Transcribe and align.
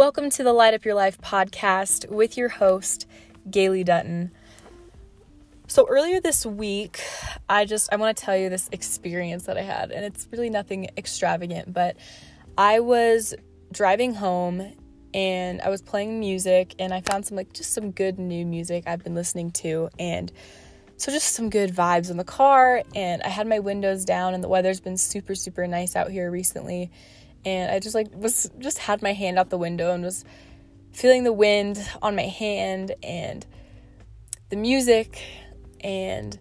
Welcome 0.00 0.30
to 0.30 0.42
the 0.42 0.54
Light 0.54 0.72
Up 0.72 0.86
Your 0.86 0.94
Life 0.94 1.20
podcast 1.20 2.08
with 2.08 2.38
your 2.38 2.48
host, 2.48 3.06
Gailey 3.50 3.84
Dutton. 3.84 4.30
So 5.66 5.86
earlier 5.90 6.22
this 6.22 6.46
week, 6.46 7.02
I 7.50 7.66
just 7.66 7.92
I 7.92 7.96
want 7.96 8.16
to 8.16 8.24
tell 8.24 8.34
you 8.34 8.48
this 8.48 8.70
experience 8.72 9.44
that 9.44 9.58
I 9.58 9.60
had 9.60 9.90
and 9.90 10.02
it's 10.02 10.26
really 10.32 10.48
nothing 10.48 10.88
extravagant, 10.96 11.74
but 11.74 11.98
I 12.56 12.80
was 12.80 13.34
driving 13.72 14.14
home 14.14 14.72
and 15.12 15.60
I 15.60 15.68
was 15.68 15.82
playing 15.82 16.18
music 16.18 16.74
and 16.78 16.94
I 16.94 17.02
found 17.02 17.26
some 17.26 17.36
like 17.36 17.52
just 17.52 17.74
some 17.74 17.90
good 17.90 18.18
new 18.18 18.46
music 18.46 18.84
I've 18.86 19.04
been 19.04 19.14
listening 19.14 19.50
to 19.50 19.90
and 19.98 20.32
so 20.96 21.12
just 21.12 21.34
some 21.34 21.50
good 21.50 21.74
vibes 21.74 22.10
in 22.10 22.16
the 22.16 22.24
car 22.24 22.84
and 22.94 23.20
I 23.20 23.28
had 23.28 23.46
my 23.46 23.58
windows 23.58 24.06
down 24.06 24.32
and 24.32 24.42
the 24.42 24.48
weather's 24.48 24.80
been 24.80 24.96
super 24.96 25.34
super 25.34 25.66
nice 25.66 25.94
out 25.94 26.10
here 26.10 26.30
recently 26.30 26.90
and 27.44 27.70
I 27.70 27.78
just 27.78 27.94
like 27.94 28.08
was 28.14 28.50
just 28.58 28.78
had 28.78 29.02
my 29.02 29.12
hand 29.12 29.38
out 29.38 29.50
the 29.50 29.58
window 29.58 29.92
and 29.92 30.04
was 30.04 30.24
feeling 30.92 31.24
the 31.24 31.32
wind 31.32 31.78
on 32.02 32.16
my 32.16 32.26
hand 32.26 32.94
and 33.02 33.46
the 34.50 34.56
music 34.56 35.22
and 35.80 36.38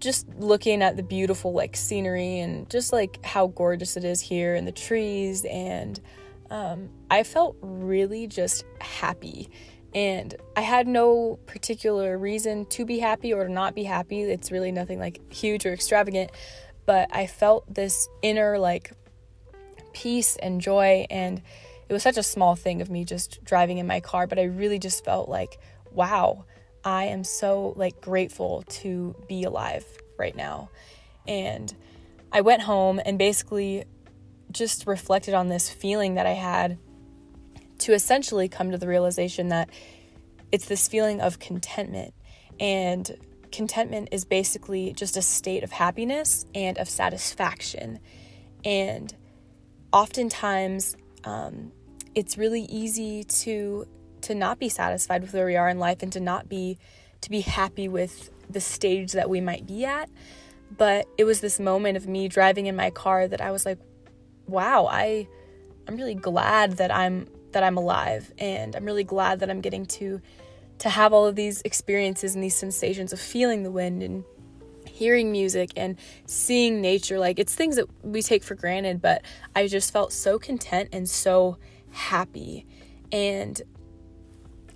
just 0.00 0.28
looking 0.36 0.82
at 0.82 0.96
the 0.96 1.02
beautiful 1.02 1.52
like 1.52 1.76
scenery 1.76 2.40
and 2.40 2.68
just 2.68 2.92
like 2.92 3.24
how 3.24 3.46
gorgeous 3.48 3.96
it 3.96 4.04
is 4.04 4.20
here 4.20 4.54
and 4.54 4.66
the 4.66 4.72
trees 4.72 5.44
and 5.44 6.00
um, 6.50 6.90
I 7.10 7.22
felt 7.22 7.56
really 7.60 8.26
just 8.26 8.64
happy 8.80 9.48
and 9.94 10.34
I 10.56 10.60
had 10.60 10.86
no 10.86 11.38
particular 11.46 12.18
reason 12.18 12.66
to 12.66 12.84
be 12.84 12.98
happy 12.98 13.32
or 13.32 13.46
to 13.46 13.50
not 13.50 13.74
be 13.74 13.84
happy. 13.84 14.22
It's 14.22 14.52
really 14.52 14.70
nothing 14.70 14.98
like 14.98 15.32
huge 15.32 15.64
or 15.64 15.72
extravagant, 15.72 16.32
but 16.84 17.08
I 17.14 17.26
felt 17.26 17.72
this 17.72 18.06
inner 18.20 18.58
like 18.58 18.92
peace 20.02 20.36
and 20.36 20.60
joy 20.60 21.06
and 21.08 21.40
it 21.88 21.92
was 21.92 22.02
such 22.02 22.18
a 22.18 22.22
small 22.22 22.54
thing 22.54 22.82
of 22.82 22.90
me 22.90 23.04
just 23.04 23.42
driving 23.44 23.78
in 23.78 23.86
my 23.86 24.00
car, 24.00 24.26
but 24.26 24.38
I 24.38 24.44
really 24.44 24.78
just 24.78 25.04
felt 25.04 25.28
like, 25.28 25.58
wow, 25.90 26.44
I 26.84 27.04
am 27.04 27.24
so 27.24 27.72
like 27.76 28.00
grateful 28.00 28.62
to 28.68 29.14
be 29.26 29.44
alive 29.44 29.86
right 30.18 30.36
now. 30.36 30.68
And 31.26 31.72
I 32.30 32.42
went 32.42 32.62
home 32.62 33.00
and 33.04 33.18
basically 33.18 33.84
just 34.50 34.86
reflected 34.86 35.32
on 35.32 35.48
this 35.48 35.70
feeling 35.70 36.16
that 36.16 36.26
I 36.26 36.32
had 36.32 36.78
to 37.78 37.92
essentially 37.92 38.48
come 38.48 38.72
to 38.72 38.78
the 38.78 38.88
realization 38.88 39.48
that 39.48 39.70
it's 40.52 40.66
this 40.66 40.88
feeling 40.88 41.20
of 41.20 41.38
contentment. 41.38 42.12
And 42.60 43.16
contentment 43.50 44.08
is 44.12 44.24
basically 44.24 44.92
just 44.92 45.16
a 45.16 45.22
state 45.22 45.62
of 45.62 45.72
happiness 45.72 46.44
and 46.54 46.76
of 46.78 46.88
satisfaction. 46.88 48.00
And 48.64 49.14
oftentimes, 49.96 50.94
um, 51.24 51.72
it's 52.14 52.36
really 52.36 52.62
easy 52.62 53.24
to 53.24 53.86
to 54.22 54.34
not 54.34 54.58
be 54.58 54.68
satisfied 54.68 55.22
with 55.22 55.32
where 55.32 55.46
we 55.46 55.56
are 55.56 55.68
in 55.68 55.78
life 55.78 56.02
and 56.02 56.12
to 56.12 56.20
not 56.20 56.48
be 56.48 56.78
to 57.22 57.30
be 57.30 57.40
happy 57.40 57.88
with 57.88 58.30
the 58.50 58.60
stage 58.60 59.12
that 59.12 59.30
we 59.30 59.40
might 59.40 59.66
be 59.66 59.86
at. 59.86 60.10
But 60.76 61.06
it 61.16 61.24
was 61.24 61.40
this 61.40 61.58
moment 61.58 61.96
of 61.96 62.06
me 62.06 62.28
driving 62.28 62.66
in 62.66 62.76
my 62.76 62.90
car 62.90 63.26
that 63.26 63.40
I 63.40 63.50
was 63.50 63.64
like 63.64 63.78
wow 64.46 64.86
I 64.86 65.26
I'm 65.88 65.96
really 65.96 66.14
glad 66.14 66.72
that 66.72 66.94
I'm 66.94 67.28
that 67.52 67.62
I'm 67.62 67.78
alive 67.78 68.30
and 68.38 68.76
I'm 68.76 68.84
really 68.84 69.04
glad 69.04 69.40
that 69.40 69.48
I'm 69.48 69.62
getting 69.62 69.86
to 69.86 70.20
to 70.80 70.90
have 70.90 71.14
all 71.14 71.26
of 71.26 71.36
these 71.36 71.62
experiences 71.62 72.34
and 72.34 72.44
these 72.44 72.54
sensations 72.54 73.14
of 73.14 73.20
feeling 73.20 73.62
the 73.62 73.70
wind 73.70 74.02
and 74.02 74.24
hearing 74.96 75.30
music 75.30 75.70
and 75.76 75.96
seeing 76.26 76.80
nature 76.80 77.18
like 77.18 77.38
it's 77.38 77.54
things 77.54 77.76
that 77.76 77.86
we 78.02 78.22
take 78.22 78.42
for 78.42 78.54
granted 78.54 79.00
but 79.00 79.22
I 79.54 79.66
just 79.68 79.92
felt 79.92 80.12
so 80.12 80.38
content 80.38 80.88
and 80.92 81.08
so 81.08 81.58
happy 81.90 82.66
and 83.12 83.62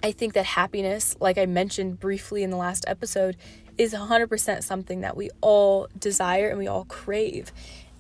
I 0.03 0.13
think 0.13 0.33
that 0.35 0.47
happiness, 0.47 1.17
like 1.21 1.37
I 1.37 1.47
mentioned 1.47 2.01
briefly 2.01 2.43
in 2.43 2.51
the 2.51 2.57
last 2.57 2.85
episode, 2.89 3.37
is 3.77 3.93
100% 3.93 4.63
something 4.63 5.03
that 5.03 5.17
we 5.17 5.31
all 5.41 5.89
desire 5.99 6.49
and 6.49 6.59
we 6.59 6.67
all 6.67 6.85
crave. 6.85 7.53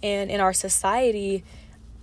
And 0.03 0.31
in 0.31 0.41
our 0.41 0.53
society, 0.53 1.45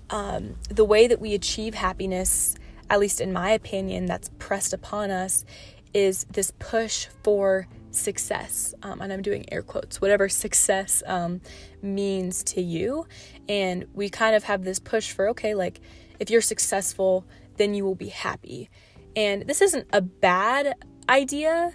um, 0.10 0.56
the 0.70 0.86
way 0.86 1.08
that 1.08 1.20
we 1.20 1.34
achieve 1.34 1.74
happiness, 1.74 2.56
at 2.90 3.00
least 3.00 3.20
in 3.20 3.34
my 3.34 3.52
opinion, 3.52 4.06
that's 4.06 4.30
pressed 4.38 4.74
upon 4.74 5.10
us, 5.10 5.46
is 5.94 6.26
this 6.26 6.52
push 6.60 7.08
for 7.24 7.68
success. 7.98 8.74
Um, 8.84 9.02
and 9.02 9.12
I'm 9.12 9.22
doing 9.22 9.46
air 9.52 9.62
quotes, 9.62 10.00
whatever 10.00 10.30
success 10.30 11.04
um, 11.06 11.42
means 11.82 12.44
to 12.46 12.62
you. 12.62 13.08
And 13.50 13.86
we 13.94 14.10
kind 14.10 14.36
of 14.36 14.44
have 14.44 14.64
this 14.64 14.80
push 14.80 15.12
for, 15.12 15.30
okay, 15.30 15.56
like 15.56 15.82
if 16.20 16.30
you're 16.30 16.42
successful, 16.42 17.26
then 17.58 17.74
you 17.74 17.84
will 17.84 17.96
be 17.96 18.10
happy. 18.10 18.70
And 19.16 19.48
this 19.48 19.62
isn't 19.62 19.88
a 19.92 20.02
bad 20.02 20.76
idea, 21.10 21.74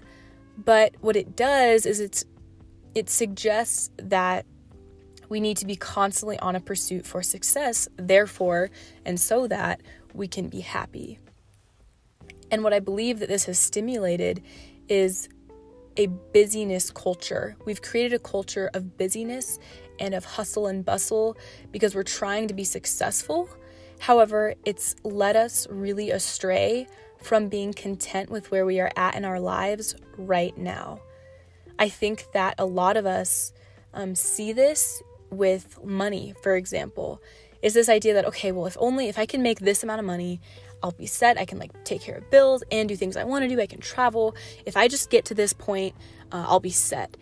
but 0.56 0.94
what 1.00 1.16
it 1.16 1.36
does 1.36 1.86
is 1.86 2.00
it's 2.00 2.24
it 2.94 3.08
suggests 3.08 3.90
that 3.96 4.44
we 5.28 5.40
need 5.40 5.56
to 5.56 5.66
be 5.66 5.76
constantly 5.76 6.38
on 6.40 6.54
a 6.54 6.60
pursuit 6.60 7.06
for 7.06 7.22
success, 7.22 7.88
therefore, 7.96 8.70
and 9.06 9.18
so 9.18 9.46
that 9.46 9.80
we 10.12 10.28
can 10.28 10.48
be 10.48 10.60
happy. 10.60 11.18
And 12.50 12.62
what 12.62 12.74
I 12.74 12.80
believe 12.80 13.18
that 13.20 13.30
this 13.30 13.46
has 13.46 13.58
stimulated 13.58 14.42
is 14.88 15.30
a 15.96 16.06
busyness 16.06 16.90
culture. 16.90 17.56
We've 17.64 17.82
created 17.82 18.12
a 18.14 18.18
culture 18.18 18.70
of 18.74 18.96
busyness 18.96 19.58
and 19.98 20.14
of 20.14 20.24
hustle 20.24 20.66
and 20.66 20.84
bustle 20.84 21.36
because 21.70 21.94
we're 21.94 22.02
trying 22.02 22.48
to 22.48 22.54
be 22.54 22.64
successful. 22.64 23.48
However, 23.98 24.54
it's 24.64 24.96
led 25.04 25.36
us 25.36 25.66
really 25.70 26.10
astray 26.10 26.86
from 27.22 27.48
being 27.48 27.72
content 27.72 28.30
with 28.30 28.50
where 28.50 28.66
we 28.66 28.80
are 28.80 28.90
at 28.96 29.14
in 29.14 29.24
our 29.24 29.38
lives 29.38 29.94
right 30.16 30.56
now. 30.58 31.00
I 31.78 31.88
think 31.88 32.26
that 32.32 32.56
a 32.58 32.66
lot 32.66 32.96
of 32.96 33.06
us 33.06 33.52
um, 33.94 34.14
see 34.14 34.52
this 34.52 35.02
with 35.30 35.82
money, 35.84 36.34
for 36.42 36.56
example, 36.56 37.20
is 37.62 37.74
this 37.74 37.88
idea 37.88 38.14
that, 38.14 38.24
okay, 38.26 38.50
well, 38.50 38.66
if 38.66 38.76
only 38.80 39.08
if 39.08 39.18
I 39.18 39.26
can 39.26 39.42
make 39.42 39.60
this 39.60 39.82
amount 39.82 40.00
of 40.00 40.04
money, 40.04 40.40
I'll 40.82 40.92
be 40.92 41.06
set. 41.06 41.38
I 41.38 41.44
can 41.44 41.58
like 41.58 41.84
take 41.84 42.02
care 42.02 42.16
of 42.16 42.30
bills 42.30 42.62
and 42.70 42.88
do 42.88 42.96
things 42.96 43.16
I 43.16 43.24
want 43.24 43.44
to 43.44 43.48
do. 43.48 43.60
I 43.60 43.66
can 43.66 43.80
travel. 43.80 44.34
If 44.66 44.76
I 44.76 44.88
just 44.88 45.10
get 45.10 45.24
to 45.26 45.34
this 45.34 45.52
point, 45.52 45.94
uh, 46.32 46.44
I'll 46.48 46.60
be 46.60 46.70
set. 46.70 47.16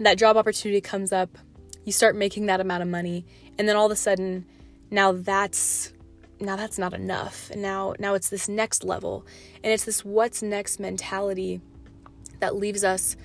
That 0.00 0.18
job 0.18 0.36
opportunity 0.36 0.80
comes 0.80 1.12
up, 1.12 1.38
you 1.84 1.92
start 1.92 2.16
making 2.16 2.46
that 2.46 2.60
amount 2.60 2.82
of 2.82 2.88
money, 2.88 3.24
and 3.58 3.68
then 3.68 3.76
all 3.76 3.86
of 3.86 3.92
a 3.92 3.96
sudden, 3.96 4.44
now 4.90 5.12
that's 5.12 5.92
now 6.38 6.54
that's 6.54 6.78
not 6.78 6.92
enough 6.92 7.50
and 7.50 7.62
now 7.62 7.94
now 7.98 8.14
it's 8.14 8.28
this 8.28 8.48
next 8.48 8.84
level 8.84 9.26
and 9.64 9.72
it's 9.72 9.84
this 9.84 10.04
what's 10.04 10.42
next 10.42 10.78
mentality 10.78 11.60
that 12.40 12.54
leaves 12.54 12.84
us 12.84 13.16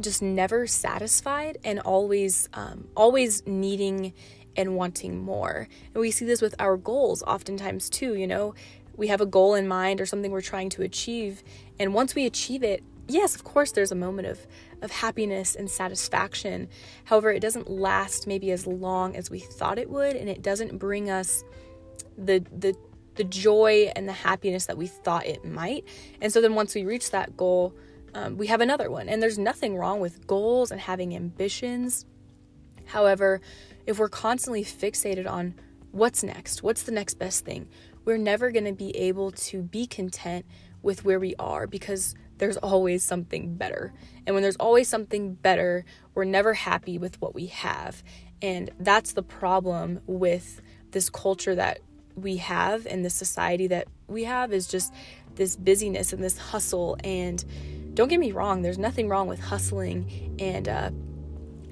just 0.00 0.22
never 0.22 0.66
satisfied 0.66 1.58
and 1.64 1.80
always 1.80 2.48
um, 2.54 2.88
always 2.96 3.46
needing 3.46 4.12
and 4.58 4.76
wanting 4.76 5.22
more 5.22 5.68
and 5.94 6.00
we 6.00 6.10
see 6.10 6.26
this 6.26 6.42
with 6.42 6.54
our 6.58 6.76
goals 6.76 7.22
oftentimes 7.22 7.88
too 7.88 8.14
you 8.14 8.26
know 8.26 8.54
we 8.96 9.06
have 9.06 9.20
a 9.20 9.26
goal 9.26 9.54
in 9.54 9.66
mind 9.66 10.00
or 10.00 10.06
something 10.06 10.30
we're 10.30 10.40
trying 10.40 10.68
to 10.68 10.82
achieve 10.82 11.42
and 11.78 11.94
once 11.94 12.14
we 12.14 12.26
achieve 12.26 12.62
it 12.62 12.82
yes 13.06 13.34
of 13.34 13.44
course 13.44 13.72
there's 13.72 13.92
a 13.92 13.96
moment 13.96 14.28
of 14.28 14.46
of 14.82 14.90
happiness 14.90 15.54
and 15.54 15.70
satisfaction 15.70 16.68
however 17.04 17.30
it 17.30 17.40
doesn't 17.40 17.70
last 17.70 18.26
maybe 18.26 18.50
as 18.50 18.66
long 18.66 19.16
as 19.16 19.30
we 19.30 19.38
thought 19.38 19.78
it 19.78 19.88
would 19.88 20.14
and 20.14 20.28
it 20.28 20.42
doesn't 20.42 20.76
bring 20.76 21.08
us 21.08 21.42
the 22.18 22.44
the 22.52 22.76
the 23.18 23.24
joy 23.24 23.90
and 23.94 24.08
the 24.08 24.12
happiness 24.12 24.66
that 24.66 24.78
we 24.78 24.86
thought 24.86 25.26
it 25.26 25.44
might. 25.44 25.84
And 26.22 26.32
so 26.32 26.40
then 26.40 26.54
once 26.54 26.74
we 26.74 26.84
reach 26.84 27.10
that 27.10 27.36
goal, 27.36 27.74
um, 28.14 28.38
we 28.38 28.46
have 28.46 28.60
another 28.60 28.90
one. 28.90 29.08
And 29.08 29.20
there's 29.20 29.38
nothing 29.38 29.76
wrong 29.76 30.00
with 30.00 30.26
goals 30.26 30.70
and 30.70 30.80
having 30.80 31.14
ambitions. 31.14 32.06
However, 32.86 33.42
if 33.88 33.98
we're 33.98 34.10
constantly 34.10 34.62
fixated 34.62 35.26
on 35.26 35.54
what's 35.92 36.22
next, 36.22 36.62
what's 36.62 36.82
the 36.82 36.92
next 36.92 37.14
best 37.14 37.46
thing, 37.46 37.66
we're 38.04 38.18
never 38.18 38.50
going 38.50 38.66
to 38.66 38.72
be 38.74 38.94
able 38.94 39.30
to 39.30 39.62
be 39.62 39.86
content 39.86 40.44
with 40.82 41.06
where 41.06 41.18
we 41.18 41.34
are 41.38 41.66
because 41.66 42.14
there's 42.36 42.58
always 42.58 43.02
something 43.02 43.54
better. 43.54 43.94
And 44.26 44.34
when 44.34 44.42
there's 44.42 44.56
always 44.56 44.88
something 44.88 45.32
better, 45.32 45.86
we're 46.14 46.24
never 46.24 46.52
happy 46.52 46.98
with 46.98 47.18
what 47.22 47.34
we 47.34 47.46
have. 47.46 48.02
And 48.42 48.70
that's 48.78 49.14
the 49.14 49.22
problem 49.22 50.02
with 50.06 50.60
this 50.90 51.08
culture 51.08 51.54
that 51.54 51.78
we 52.14 52.36
have 52.36 52.86
and 52.86 53.02
this 53.02 53.14
society 53.14 53.68
that 53.68 53.88
we 54.06 54.24
have 54.24 54.52
is 54.52 54.68
just 54.68 54.92
this 55.36 55.56
busyness 55.56 56.12
and 56.12 56.22
this 56.22 56.36
hustle. 56.36 56.98
And 57.02 57.42
don't 57.94 58.08
get 58.08 58.20
me 58.20 58.32
wrong, 58.32 58.60
there's 58.60 58.78
nothing 58.78 59.08
wrong 59.08 59.28
with 59.28 59.40
hustling 59.40 60.36
and 60.38 60.68
uh, 60.68 60.90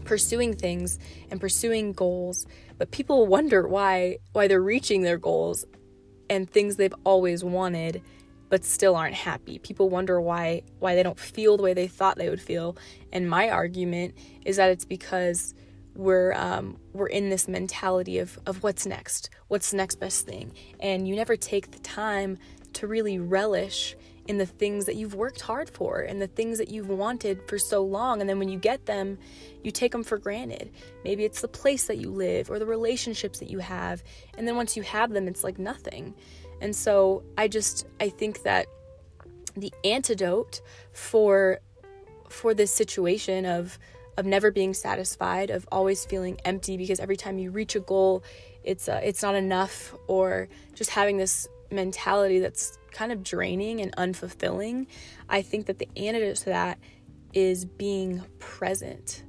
pursuing 0.07 0.55
things 0.55 0.99
and 1.31 1.41
pursuing 1.41 1.93
goals, 1.93 2.47
but 2.79 2.91
people 2.91 3.27
wonder 3.27 3.67
why 3.67 4.19
why 4.33 4.49
they're 4.49 4.63
reaching 4.63 5.03
their 5.03 5.19
goals 5.19 5.65
and 6.31 6.49
things 6.49 6.77
they've 6.77 6.95
always 7.05 7.45
wanted 7.45 8.03
but 8.49 8.65
still 8.65 8.95
aren't 8.95 9.15
happy. 9.15 9.59
People 9.59 9.89
wonder 9.89 10.21
why 10.21 10.63
why 10.79 10.95
they 10.95 11.03
don't 11.03 11.19
feel 11.19 11.57
the 11.57 11.63
way 11.63 11.75
they 11.75 11.89
thought 11.89 12.17
they 12.17 12.31
would 12.31 12.41
feel. 12.41 12.77
And 13.13 13.29
my 13.29 13.51
argument 13.51 14.15
is 14.45 14.57
that 14.57 14.71
it's 14.71 14.85
because 14.85 15.55
we're 15.95 16.33
um, 16.35 16.79
we're 16.93 17.09
in 17.09 17.31
this 17.31 17.49
mentality 17.49 18.19
of 18.19 18.39
of 18.47 18.63
what's 18.63 18.87
next, 18.87 19.31
what's 19.49 19.71
the 19.71 19.77
next 19.77 19.97
best 19.97 20.27
thing, 20.27 20.53
and 20.81 21.09
you 21.09 21.17
never 21.17 21.37
take 21.37 21.71
the 21.73 21.79
time 21.81 22.39
to 22.75 22.87
really 22.87 23.19
relish 23.19 23.97
in 24.29 24.39
the 24.39 24.47
things 24.47 24.87
that 24.87 24.97
you've 24.97 25.15
worked 25.15 25.41
hard 25.41 25.71
for 25.71 26.01
and 26.01 26.21
the 26.21 26.27
things 26.27 26.59
that 26.59 26.69
you've 26.69 26.89
wanted 26.89 27.41
for 27.49 27.59
so 27.59 27.83
long. 27.83 28.21
And 28.21 28.29
then 28.29 28.39
when 28.39 28.49
you 28.49 28.59
get 28.59 28.87
them, 28.87 29.19
you 29.63 29.71
take 29.71 29.93
them 29.93 30.03
for 30.03 30.19
granted. 30.19 30.71
Maybe 31.05 31.25
it's 31.25 31.41
the 31.41 31.49
place 31.49 31.87
that 31.87 31.99
you 31.99 32.11
live 32.11 32.51
or 32.51 32.59
the 32.59 32.67
relationships 32.67 33.39
that 33.39 33.51
you 33.51 33.59
have. 33.59 34.03
And 34.37 34.47
then 34.47 34.57
once 34.57 34.77
you 34.77 34.83
have 34.83 35.13
them, 35.13 35.29
it's 35.29 35.45
like 35.45 35.59
nothing. 35.59 36.15
And 36.61 36.75
so 36.75 37.23
I 37.39 37.49
just, 37.49 37.87
I 38.01 38.09
think 38.09 38.43
that 38.43 38.67
the 39.57 39.73
antidote 39.85 40.61
for 40.93 41.61
for 42.29 42.55
this 42.55 42.73
situation 42.73 43.47
of 43.47 43.79
of 44.17 44.25
never 44.25 44.51
being 44.51 44.73
satisfied, 44.73 45.51
of 45.51 45.67
always 45.71 46.05
feeling 46.05 46.39
empty 46.45 46.77
because 46.77 47.01
every 47.01 47.17
time 47.17 47.39
you 47.39 47.51
reach 47.51 47.77
a 47.77 47.81
goal, 47.81 48.25
it's 48.65 48.89
uh, 48.89 49.01
it's 49.03 49.23
not 49.23 49.35
enough, 49.35 49.95
or 50.07 50.49
just 50.75 50.91
having 50.91 51.17
this 51.17 51.49
mentality 51.71 52.39
that's 52.39 52.79
kind 52.97 53.13
of 53.13 53.23
draining 53.23 53.81
and 53.81 53.95
unfulfilling. 53.97 54.87
I 55.29 55.43
think 55.43 55.67
that 55.67 55.79
the 55.79 55.89
antidote 55.97 56.37
to 56.39 56.45
that 56.47 56.79
is 57.35 57.67
being 57.67 58.25
present. 58.39 59.23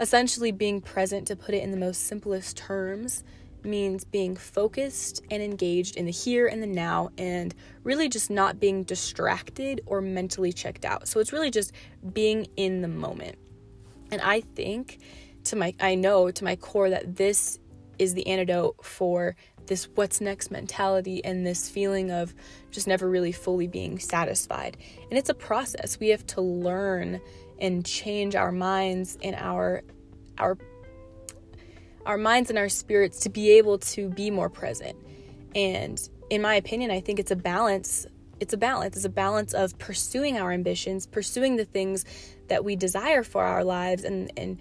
Essentially, 0.00 0.50
being 0.50 0.80
present, 0.80 1.28
to 1.28 1.36
put 1.36 1.54
it 1.54 1.62
in 1.62 1.70
the 1.70 1.76
most 1.76 2.08
simplest 2.08 2.56
terms, 2.56 3.22
means 3.62 4.04
being 4.04 4.36
focused 4.36 5.22
and 5.30 5.40
engaged 5.40 5.96
in 5.96 6.04
the 6.04 6.12
here 6.12 6.48
and 6.48 6.60
the 6.60 6.66
now 6.66 7.10
and 7.16 7.54
really 7.84 8.08
just 8.08 8.28
not 8.28 8.58
being 8.60 8.82
distracted 8.82 9.80
or 9.86 10.00
mentally 10.00 10.52
checked 10.52 10.84
out. 10.84 11.06
So 11.08 11.20
it's 11.20 11.32
really 11.32 11.50
just 11.50 11.72
being 12.12 12.48
in 12.56 12.82
the 12.82 12.88
moment. 12.88 13.38
And 14.10 14.20
I 14.20 14.40
think 14.40 14.98
to 15.44 15.56
my 15.56 15.74
I 15.80 15.94
know 15.94 16.30
to 16.30 16.44
my 16.44 16.56
core 16.56 16.90
that 16.90 17.16
this 17.16 17.58
is 17.98 18.14
the 18.14 18.26
antidote 18.26 18.84
for 18.84 19.36
this 19.66 19.88
what's 19.94 20.20
next 20.20 20.50
mentality 20.50 21.24
and 21.24 21.46
this 21.46 21.68
feeling 21.68 22.10
of 22.10 22.34
just 22.70 22.86
never 22.86 23.08
really 23.08 23.32
fully 23.32 23.66
being 23.66 23.98
satisfied. 23.98 24.76
And 25.10 25.18
it's 25.18 25.28
a 25.28 25.34
process. 25.34 25.98
We 25.98 26.08
have 26.08 26.26
to 26.28 26.40
learn 26.40 27.20
and 27.60 27.84
change 27.84 28.34
our 28.34 28.52
minds 28.52 29.18
and 29.22 29.36
our 29.36 29.82
our 30.38 30.58
our 32.06 32.18
minds 32.18 32.50
and 32.50 32.58
our 32.58 32.68
spirits 32.68 33.20
to 33.20 33.30
be 33.30 33.50
able 33.52 33.78
to 33.78 34.10
be 34.10 34.30
more 34.30 34.50
present. 34.50 34.96
And 35.54 36.00
in 36.30 36.42
my 36.42 36.56
opinion, 36.56 36.90
I 36.90 37.00
think 37.00 37.18
it's 37.18 37.30
a 37.30 37.36
balance 37.36 38.06
it's 38.40 38.52
a 38.52 38.58
balance. 38.58 38.96
It's 38.96 39.04
a 39.04 39.10
balance 39.10 39.54
of 39.54 39.78
pursuing 39.78 40.36
our 40.36 40.52
ambitions, 40.52 41.06
pursuing 41.06 41.56
the 41.56 41.64
things 41.64 42.04
that 42.48 42.64
we 42.64 42.76
desire 42.76 43.22
for 43.22 43.44
our 43.44 43.64
lives 43.64 44.04
and 44.04 44.30
and 44.36 44.58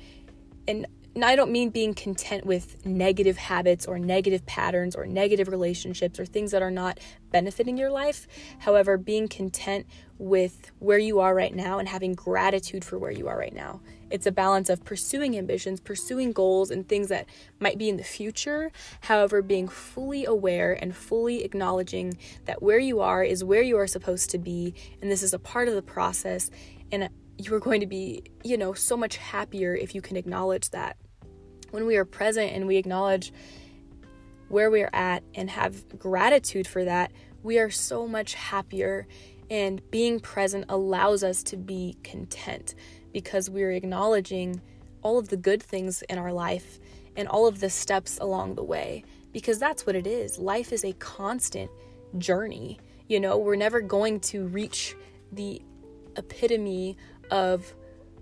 and 1.16 1.24
I 1.24 1.36
don't 1.36 1.52
mean 1.52 1.70
being 1.70 1.94
content 1.94 2.46
with 2.46 2.86
negative 2.86 3.38
habits 3.38 3.86
or 3.86 4.00
negative 4.00 4.46
patterns 4.46 4.96
or 4.96 5.06
negative 5.06 5.48
relationships 5.48 6.20
or 6.20 6.26
things 6.26 6.52
that 6.52 6.62
are 6.62 6.72
not 6.72 7.00
benefiting 7.32 7.78
your 7.78 7.92
life. 7.92 8.28
However, 8.60 8.98
being 8.98 9.28
content 9.28 9.86
with 10.18 10.72
where 10.80 10.98
you 10.98 11.20
are 11.20 11.36
right 11.36 11.54
now 11.54 11.80
and 11.80 11.88
having 11.88 12.14
gratitude 12.14 12.84
for 12.84 12.98
where 12.98 13.12
you 13.12 13.28
are 13.28 13.38
right 13.38 13.54
now. 13.54 13.82
It's 14.10 14.26
a 14.28 14.32
balance 14.32 14.70
of 14.70 14.84
pursuing 14.86 15.38
ambitions, 15.38 15.80
pursuing 15.80 16.32
goals, 16.32 16.70
and 16.72 16.88
things 16.88 17.08
that 17.10 17.26
might 17.60 17.78
be 17.78 17.90
in 17.90 17.98
the 17.98 18.04
future. 18.04 18.72
However, 19.02 19.42
being 19.42 19.68
fully 19.68 20.26
aware 20.26 20.74
and 20.74 20.96
fully 20.96 21.44
acknowledging 21.44 22.18
that 22.46 22.62
where 22.62 22.80
you 22.80 23.02
are 23.02 23.24
is 23.24 23.44
where 23.44 23.64
you 23.64 23.78
are 23.78 23.88
supposed 23.88 24.30
to 24.32 24.38
be, 24.38 24.76
and 25.02 25.12
this 25.12 25.24
is 25.24 25.34
a 25.34 25.40
part 25.40 25.68
of 25.68 25.74
the 25.74 25.82
process. 25.82 26.52
And 26.92 27.10
you 27.38 27.54
are 27.54 27.60
going 27.60 27.82
to 27.82 27.88
be, 27.88 28.24
you 28.44 28.58
know, 28.58 28.74
so 28.74 28.96
much 28.96 29.18
happier 29.18 29.76
if 29.76 29.96
you 29.96 30.02
can 30.02 30.18
acknowledge 30.18 30.70
that. 30.70 30.98
When 31.72 31.86
we 31.86 31.98
are 31.98 32.06
present 32.06 32.52
and 32.52 32.68
we 32.68 32.78
acknowledge 32.78 33.34
where 34.50 34.70
we 34.70 34.84
are 34.84 34.90
at 34.94 35.24
and 35.34 35.50
have 35.50 35.98
gratitude 35.98 36.68
for 36.68 36.86
that, 36.86 37.12
we 37.42 37.58
are 37.58 37.72
so 37.72 38.08
much 38.08 38.36
happier. 38.36 39.08
And 39.50 39.82
being 39.92 40.20
present 40.20 40.66
allows 40.70 41.24
us 41.24 41.44
to 41.44 41.58
be 41.58 41.98
content 42.04 42.76
because 43.12 43.50
we're 43.50 43.72
acknowledging 43.72 44.62
all 45.02 45.18
of 45.18 45.30
the 45.30 45.38
good 45.38 45.62
things 45.62 46.02
in 46.04 46.18
our 46.18 46.32
life 46.32 46.80
and 47.16 47.28
all 47.28 47.48
of 47.48 47.60
the 47.60 47.70
steps 47.70 48.18
along 48.20 48.56
the 48.56 48.64
way. 48.64 49.04
Because 49.32 49.58
that's 49.58 49.86
what 49.86 49.96
it 49.96 50.06
is. 50.06 50.38
Life 50.38 50.72
is 50.72 50.86
a 50.86 50.94
constant 50.94 51.70
journey. 52.18 52.80
You 53.08 53.20
know, 53.20 53.38
we're 53.38 53.56
never 53.56 53.82
going 53.82 54.20
to 54.22 54.46
reach 54.48 54.96
the 55.32 55.62
epitome 56.16 56.98
of 57.34 57.74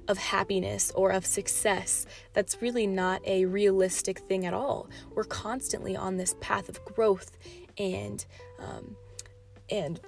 of 0.08 0.18
happiness 0.18 0.92
or 0.96 1.12
of 1.12 1.26
success. 1.26 2.08
That's 2.34 2.62
really 2.62 2.88
not 2.88 3.22
a 3.26 3.46
realistic 3.46 4.20
thing 4.20 4.46
at 4.46 4.54
all. 4.54 4.90
We're 5.14 5.26
constantly 5.26 5.96
on 5.96 6.18
this 6.18 6.36
path 6.42 6.70
of 6.70 6.84
growth 6.86 7.38
and 7.78 8.26
um, 8.60 8.96
and 9.70 10.00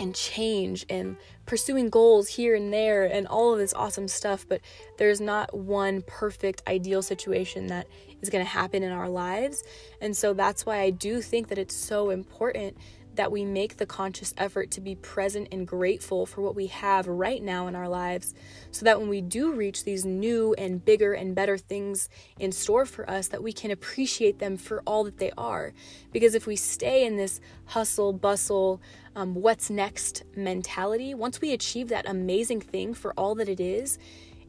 and 0.00 0.14
change 0.14 0.86
and 0.88 1.16
pursuing 1.46 1.88
goals 1.88 2.28
here 2.28 2.54
and 2.54 2.72
there 2.72 3.04
and 3.06 3.26
all 3.26 3.52
of 3.52 3.58
this 3.58 3.74
awesome 3.74 4.06
stuff 4.06 4.46
but 4.48 4.60
there's 4.96 5.20
not 5.20 5.52
one 5.52 6.02
perfect 6.02 6.62
ideal 6.68 7.02
situation 7.02 7.66
that 7.66 7.88
is 8.22 8.30
going 8.30 8.44
to 8.44 8.48
happen 8.48 8.84
in 8.84 8.92
our 8.92 9.08
lives 9.08 9.64
and 10.00 10.16
so 10.16 10.32
that's 10.32 10.64
why 10.64 10.78
I 10.78 10.90
do 10.90 11.20
think 11.20 11.48
that 11.48 11.58
it's 11.58 11.74
so 11.74 12.10
important 12.10 12.76
that 13.18 13.32
we 13.32 13.44
make 13.44 13.78
the 13.78 13.84
conscious 13.84 14.32
effort 14.38 14.70
to 14.70 14.80
be 14.80 14.94
present 14.94 15.48
and 15.50 15.66
grateful 15.66 16.24
for 16.24 16.40
what 16.40 16.54
we 16.54 16.68
have 16.68 17.08
right 17.08 17.42
now 17.42 17.66
in 17.66 17.74
our 17.74 17.88
lives 17.88 18.32
so 18.70 18.84
that 18.84 19.00
when 19.00 19.08
we 19.08 19.20
do 19.20 19.52
reach 19.52 19.82
these 19.82 20.04
new 20.04 20.54
and 20.54 20.84
bigger 20.84 21.14
and 21.14 21.34
better 21.34 21.58
things 21.58 22.08
in 22.38 22.52
store 22.52 22.86
for 22.86 23.10
us 23.10 23.26
that 23.26 23.42
we 23.42 23.52
can 23.52 23.72
appreciate 23.72 24.38
them 24.38 24.56
for 24.56 24.84
all 24.86 25.02
that 25.02 25.18
they 25.18 25.32
are. 25.36 25.72
Because 26.12 26.36
if 26.36 26.46
we 26.46 26.54
stay 26.54 27.04
in 27.04 27.16
this 27.16 27.40
hustle 27.64 28.12
bustle 28.12 28.80
um, 29.16 29.34
what's 29.34 29.68
next 29.68 30.22
mentality 30.36 31.12
once 31.12 31.40
we 31.40 31.52
achieve 31.52 31.88
that 31.88 32.08
amazing 32.08 32.60
thing 32.60 32.94
for 32.94 33.12
all 33.14 33.34
that 33.34 33.48
it 33.48 33.58
is 33.58 33.98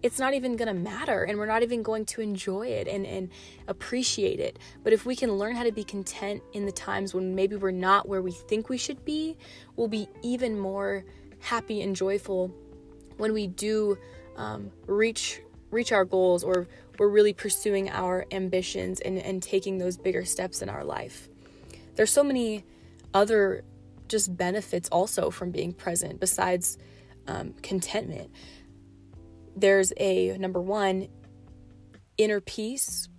it's 0.01 0.19
not 0.19 0.33
even 0.33 0.55
going 0.55 0.67
to 0.67 0.73
matter 0.73 1.23
and 1.23 1.37
we're 1.37 1.45
not 1.45 1.63
even 1.63 1.83
going 1.83 2.05
to 2.05 2.21
enjoy 2.21 2.67
it 2.67 2.87
and, 2.87 3.05
and 3.05 3.29
appreciate 3.67 4.39
it. 4.39 4.57
But 4.83 4.93
if 4.93 5.05
we 5.05 5.15
can 5.15 5.33
learn 5.33 5.55
how 5.55 5.63
to 5.63 5.71
be 5.71 5.83
content 5.83 6.41
in 6.53 6.65
the 6.65 6.71
times 6.71 7.13
when 7.13 7.35
maybe 7.35 7.55
we're 7.55 7.71
not 7.71 8.07
where 8.07 8.21
we 8.21 8.31
think 8.31 8.69
we 8.69 8.77
should 8.77 9.03
be, 9.03 9.37
we'll 9.75 9.87
be 9.87 10.07
even 10.21 10.57
more 10.57 11.03
happy 11.39 11.81
and 11.81 11.95
joyful 11.95 12.53
when 13.17 13.33
we 13.33 13.47
do 13.47 13.97
um, 14.37 14.71
reach 14.87 15.41
reach 15.71 15.91
our 15.91 16.05
goals 16.05 16.43
or 16.43 16.67
we're 16.97 17.09
really 17.09 17.33
pursuing 17.33 17.89
our 17.91 18.25
ambitions 18.31 18.99
and, 19.01 19.19
and 19.19 19.43
taking 19.43 19.77
those 19.77 19.97
bigger 19.97 20.25
steps 20.25 20.63
in 20.63 20.69
our 20.69 20.83
life. 20.83 21.29
There's 21.95 22.11
so 22.11 22.23
many 22.23 22.65
other 23.13 23.63
just 24.07 24.35
benefits 24.35 24.89
also 24.89 25.29
from 25.29 25.51
being 25.51 25.71
present 25.71 26.19
besides 26.19 26.79
um, 27.27 27.53
contentment 27.61 28.31
there's 29.59 29.93
a 29.97 30.37
number 30.37 30.61
one, 30.61 31.07
inner 32.17 32.39
peace 32.39 33.09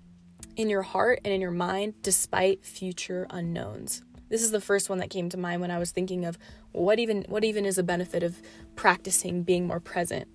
in 0.56 0.68
your 0.68 0.82
heart 0.82 1.20
and 1.24 1.32
in 1.32 1.40
your 1.40 1.50
mind 1.50 1.94
despite 2.02 2.64
future 2.64 3.26
unknowns. 3.30 4.02
This 4.28 4.42
is 4.42 4.50
the 4.50 4.60
first 4.60 4.88
one 4.88 4.98
that 4.98 5.10
came 5.10 5.28
to 5.30 5.36
mind 5.36 5.60
when 5.60 5.70
I 5.70 5.78
was 5.78 5.90
thinking 5.90 6.24
of 6.24 6.38
what 6.72 6.98
even 6.98 7.24
what 7.28 7.44
even 7.44 7.66
is 7.66 7.78
a 7.78 7.82
benefit 7.82 8.22
of 8.22 8.40
practicing 8.76 9.42
being 9.42 9.66
more 9.66 9.80
present 9.80 10.28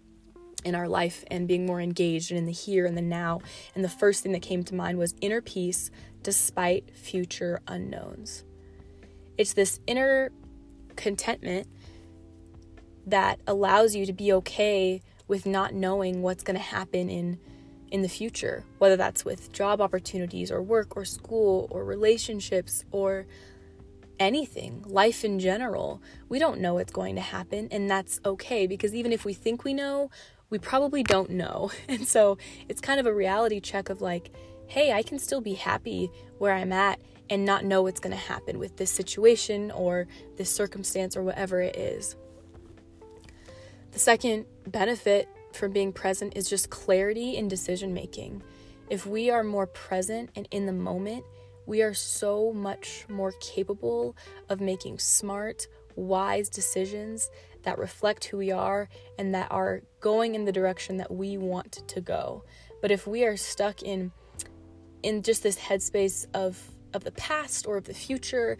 in 0.65 0.75
our 0.75 0.87
life 0.87 1.23
and 1.29 1.47
being 1.47 1.65
more 1.65 1.79
engaged 1.79 2.31
and 2.31 2.39
in 2.39 2.45
the 2.45 2.51
here 2.51 2.85
and 2.85 2.97
the 2.97 3.01
now. 3.01 3.39
And 3.73 3.83
the 3.83 3.89
first 3.89 4.23
thing 4.23 4.31
that 4.33 4.41
came 4.41 4.63
to 4.63 4.75
mind 4.75 4.97
was 4.97 5.15
inner 5.21 5.41
peace 5.41 5.91
despite 6.23 6.95
future 6.95 7.61
unknowns. 7.67 8.43
It's 9.37 9.53
this 9.53 9.79
inner 9.85 10.31
contentment 10.95 11.67
that 13.05 13.39
allows 13.45 13.95
you 13.95 14.05
to 14.07 14.13
be 14.13 14.33
okay 14.33 15.01
with 15.27 15.45
not 15.45 15.73
knowing 15.73 16.21
what's 16.21 16.43
going 16.43 16.57
to 16.57 16.63
happen 16.63 17.09
in 17.09 17.39
in 17.91 18.01
the 18.01 18.09
future, 18.09 18.65
whether 18.79 18.97
that's 18.97 19.23
with 19.23 19.51
job 19.51 19.79
opportunities 19.79 20.51
or 20.51 20.61
work 20.61 20.97
or 20.97 21.05
school 21.05 21.67
or 21.69 21.85
relationships 21.85 22.83
or 22.91 23.27
anything, 24.19 24.83
life 24.87 25.23
in 25.23 25.39
general. 25.39 26.01
We 26.27 26.39
don't 26.39 26.59
know 26.59 26.73
what's 26.73 26.91
going 26.91 27.15
to 27.15 27.21
happen, 27.21 27.67
and 27.71 27.89
that's 27.89 28.19
okay 28.25 28.67
because 28.67 28.93
even 28.95 29.13
if 29.13 29.23
we 29.23 29.33
think 29.33 29.63
we 29.63 29.73
know, 29.73 30.09
we 30.49 30.57
probably 30.57 31.03
don't 31.03 31.31
know. 31.31 31.71
And 31.87 32.07
so 32.07 32.37
it's 32.67 32.81
kind 32.81 32.99
of 32.99 33.05
a 33.05 33.13
reality 33.13 33.59
check 33.59 33.89
of 33.89 34.01
like, 34.01 34.31
hey, 34.67 34.91
I 34.91 35.03
can 35.03 35.19
still 35.19 35.41
be 35.41 35.53
happy 35.53 36.09
where 36.39 36.53
I'm 36.53 36.73
at 36.73 36.99
and 37.29 37.45
not 37.45 37.65
know 37.65 37.81
what's 37.83 37.99
going 37.99 38.15
to 38.15 38.21
happen 38.21 38.59
with 38.59 38.77
this 38.77 38.91
situation 38.91 39.71
or 39.71 40.07
this 40.37 40.49
circumstance 40.49 41.15
or 41.15 41.23
whatever 41.23 41.61
it 41.61 41.75
is. 41.75 42.15
The 43.95 44.01
second 44.01 44.45
benefit 44.67 45.29
from 45.53 45.71
being 45.71 45.93
present 45.93 46.33
is 46.35 46.49
just 46.49 46.69
clarity 46.69 47.37
in 47.37 47.47
decision 47.47 47.93
making. 47.93 48.43
If 48.89 49.05
we 49.05 49.29
are 49.29 49.41
more 49.41 49.67
present 49.67 50.31
and 50.35 50.49
in 50.51 50.65
the 50.65 50.73
moment, 50.73 51.23
we 51.65 51.81
are 51.81 51.93
so 51.93 52.51
much 52.51 53.05
more 53.07 53.31
capable 53.39 54.17
of 54.49 54.59
making 54.59 54.99
smart, 54.99 55.69
wise 55.95 56.49
decisions 56.49 57.29
that 57.63 57.77
reflect 57.77 58.25
who 58.25 58.35
we 58.35 58.51
are 58.51 58.89
and 59.17 59.33
that 59.33 59.49
are 59.49 59.81
going 60.01 60.35
in 60.35 60.43
the 60.43 60.51
direction 60.51 60.97
that 60.97 61.09
we 61.09 61.37
want 61.37 61.87
to 61.87 62.01
go. 62.01 62.43
But 62.81 62.91
if 62.91 63.07
we 63.07 63.23
are 63.23 63.37
stuck 63.37 63.81
in 63.81 64.11
in 65.03 65.21
just 65.21 65.41
this 65.41 65.57
headspace 65.57 66.25
of 66.33 66.61
of 66.93 67.05
the 67.05 67.13
past 67.13 67.65
or 67.65 67.77
of 67.77 67.85
the 67.85 67.93
future, 67.93 68.57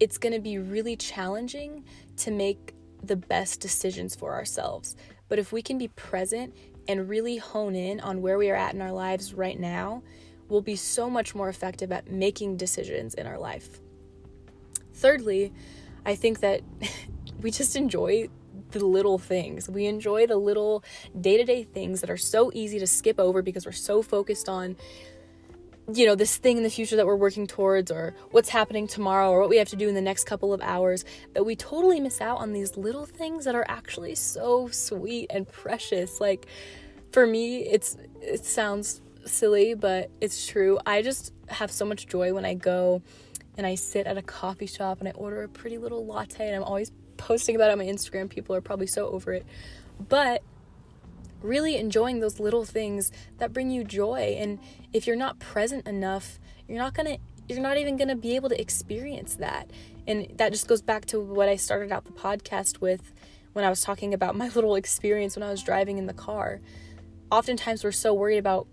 it's 0.00 0.16
going 0.16 0.32
to 0.32 0.40
be 0.40 0.56
really 0.56 0.96
challenging 0.96 1.84
to 2.16 2.30
make 2.30 2.72
the 3.02 3.16
best 3.16 3.60
decisions 3.60 4.14
for 4.14 4.34
ourselves. 4.34 4.96
But 5.28 5.38
if 5.38 5.52
we 5.52 5.62
can 5.62 5.78
be 5.78 5.88
present 5.88 6.54
and 6.88 7.08
really 7.08 7.36
hone 7.36 7.74
in 7.74 8.00
on 8.00 8.22
where 8.22 8.38
we 8.38 8.50
are 8.50 8.56
at 8.56 8.74
in 8.74 8.82
our 8.82 8.92
lives 8.92 9.34
right 9.34 9.58
now, 9.58 10.02
we'll 10.48 10.60
be 10.60 10.76
so 10.76 11.08
much 11.08 11.34
more 11.34 11.48
effective 11.48 11.92
at 11.92 12.10
making 12.10 12.56
decisions 12.56 13.14
in 13.14 13.26
our 13.26 13.38
life. 13.38 13.80
Thirdly, 14.94 15.52
I 16.04 16.14
think 16.14 16.40
that 16.40 16.62
we 17.40 17.50
just 17.50 17.76
enjoy 17.76 18.28
the 18.72 18.84
little 18.84 19.18
things. 19.18 19.68
We 19.68 19.86
enjoy 19.86 20.26
the 20.26 20.36
little 20.36 20.84
day 21.18 21.36
to 21.36 21.44
day 21.44 21.64
things 21.64 22.00
that 22.00 22.10
are 22.10 22.16
so 22.16 22.50
easy 22.54 22.78
to 22.78 22.86
skip 22.86 23.18
over 23.18 23.42
because 23.42 23.66
we're 23.66 23.72
so 23.72 24.02
focused 24.02 24.48
on, 24.48 24.76
you 25.94 26.06
know, 26.06 26.14
this 26.14 26.36
thing 26.36 26.56
in 26.56 26.62
the 26.62 26.70
future 26.70 26.96
that 26.96 27.06
we're 27.06 27.16
working 27.16 27.46
towards 27.46 27.90
or 27.90 28.14
what's 28.30 28.48
happening 28.48 28.86
tomorrow 28.86 29.30
or 29.30 29.40
what 29.40 29.48
we 29.48 29.56
have 29.56 29.68
to 29.68 29.76
do 29.76 29.88
in 29.88 29.94
the 29.94 30.00
next 30.00 30.24
couple 30.24 30.52
of 30.52 30.60
hours 30.60 31.04
that 31.34 31.44
we 31.44 31.56
totally 31.56 32.00
miss 32.00 32.20
out 32.20 32.38
on 32.38 32.52
these 32.52 32.76
little 32.76 33.06
things 33.06 33.44
that 33.44 33.54
are 33.54 33.64
actually 33.68 34.14
so 34.14 34.68
sweet 34.68 35.30
and 35.30 35.48
precious. 35.48 36.20
Like, 36.20 36.46
for 37.12 37.26
me, 37.26 37.66
it's 37.66 37.96
it 38.20 38.44
sounds 38.44 39.00
silly, 39.26 39.74
but 39.74 40.10
it's 40.20 40.46
true. 40.46 40.78
I 40.86 41.02
just 41.02 41.32
have 41.48 41.70
so 41.70 41.84
much 41.84 42.06
joy 42.06 42.32
when 42.32 42.44
I 42.44 42.54
go 42.54 43.02
and 43.56 43.66
I 43.66 43.74
sit 43.74 44.06
at 44.06 44.16
a 44.16 44.22
coffee 44.22 44.66
shop 44.66 45.00
and 45.00 45.08
I 45.08 45.12
order 45.12 45.42
a 45.42 45.48
pretty 45.48 45.78
little 45.78 46.06
latte 46.06 46.46
and 46.46 46.56
I'm 46.56 46.62
always 46.62 46.92
posting 47.16 47.56
about 47.56 47.68
it 47.68 47.72
on 47.72 47.78
my 47.78 47.84
Instagram. 47.84 48.28
People 48.28 48.54
are 48.56 48.60
probably 48.60 48.86
so 48.86 49.08
over 49.08 49.32
it. 49.32 49.46
But 50.08 50.42
really 51.42 51.76
enjoying 51.76 52.20
those 52.20 52.40
little 52.40 52.64
things 52.64 53.10
that 53.38 53.52
bring 53.52 53.70
you 53.70 53.84
joy 53.84 54.36
and 54.38 54.58
if 54.92 55.06
you're 55.06 55.16
not 55.16 55.38
present 55.38 55.86
enough, 55.86 56.38
you're 56.68 56.78
not 56.78 56.94
going 56.94 57.06
to 57.06 57.18
you're 57.48 57.60
not 57.60 57.78
even 57.78 57.96
going 57.96 58.08
to 58.08 58.16
be 58.16 58.36
able 58.36 58.48
to 58.48 58.60
experience 58.60 59.34
that. 59.36 59.68
And 60.06 60.28
that 60.36 60.52
just 60.52 60.68
goes 60.68 60.82
back 60.82 61.06
to 61.06 61.20
what 61.20 61.48
I 61.48 61.56
started 61.56 61.90
out 61.90 62.04
the 62.04 62.12
podcast 62.12 62.80
with 62.80 63.12
when 63.54 63.64
I 63.64 63.70
was 63.70 63.80
talking 63.80 64.14
about 64.14 64.36
my 64.36 64.48
little 64.54 64.76
experience 64.76 65.36
when 65.36 65.42
I 65.42 65.50
was 65.50 65.62
driving 65.62 65.98
in 65.98 66.06
the 66.06 66.14
car. 66.14 66.60
Oftentimes 67.30 67.82
we're 67.82 67.92
so 67.92 68.14
worried 68.14 68.38
about 68.38 68.68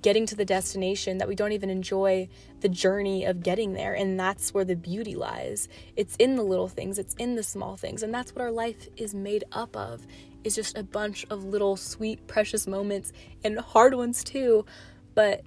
getting 0.00 0.24
to 0.24 0.34
the 0.34 0.44
destination 0.44 1.18
that 1.18 1.28
we 1.28 1.34
don't 1.34 1.52
even 1.52 1.68
enjoy 1.68 2.26
the 2.60 2.68
journey 2.68 3.24
of 3.24 3.42
getting 3.42 3.74
there. 3.74 3.92
And 3.92 4.18
that's 4.18 4.54
where 4.54 4.64
the 4.64 4.76
beauty 4.76 5.14
lies. 5.14 5.68
It's 5.96 6.16
in 6.16 6.36
the 6.36 6.42
little 6.42 6.68
things, 6.68 6.98
it's 6.98 7.14
in 7.16 7.34
the 7.34 7.42
small 7.42 7.76
things. 7.76 8.02
And 8.02 8.14
that's 8.14 8.34
what 8.34 8.40
our 8.40 8.50
life 8.50 8.88
is 8.96 9.14
made 9.14 9.44
up 9.52 9.76
of. 9.76 10.06
Is 10.44 10.54
just 10.54 10.76
a 10.76 10.82
bunch 10.82 11.24
of 11.30 11.44
little 11.44 11.76
sweet, 11.76 12.26
precious 12.26 12.66
moments 12.66 13.12
and 13.44 13.58
hard 13.58 13.94
ones 13.94 14.24
too. 14.24 14.66
But 15.14 15.42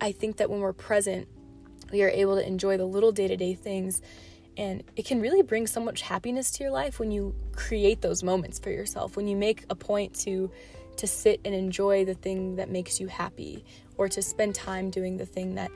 I 0.00 0.12
think 0.12 0.36
that 0.36 0.50
when 0.50 0.60
we're 0.60 0.72
present, 0.72 1.28
we 1.90 2.02
are 2.02 2.10
able 2.10 2.36
to 2.36 2.46
enjoy 2.46 2.76
the 2.76 2.84
little 2.84 3.12
day 3.12 3.28
to 3.28 3.36
day 3.36 3.54
things. 3.54 4.02
And 4.56 4.84
it 4.96 5.04
can 5.04 5.20
really 5.20 5.42
bring 5.42 5.66
so 5.66 5.80
much 5.80 6.02
happiness 6.02 6.50
to 6.52 6.64
your 6.64 6.72
life 6.72 6.98
when 6.98 7.10
you 7.10 7.34
create 7.54 8.02
those 8.02 8.22
moments 8.22 8.58
for 8.58 8.70
yourself, 8.70 9.16
when 9.16 9.26
you 9.26 9.36
make 9.36 9.64
a 9.70 9.74
point 9.74 10.14
to 10.20 10.50
to 10.96 11.06
sit 11.06 11.40
and 11.46 11.54
enjoy 11.54 12.04
the 12.04 12.12
thing 12.12 12.56
that 12.56 12.68
makes 12.68 13.00
you 13.00 13.06
happy 13.06 13.64
or 13.96 14.06
to 14.06 14.20
spend 14.20 14.54
time 14.54 14.90
doing 14.90 15.16
the 15.16 15.24
thing 15.24 15.54
that 15.54 15.70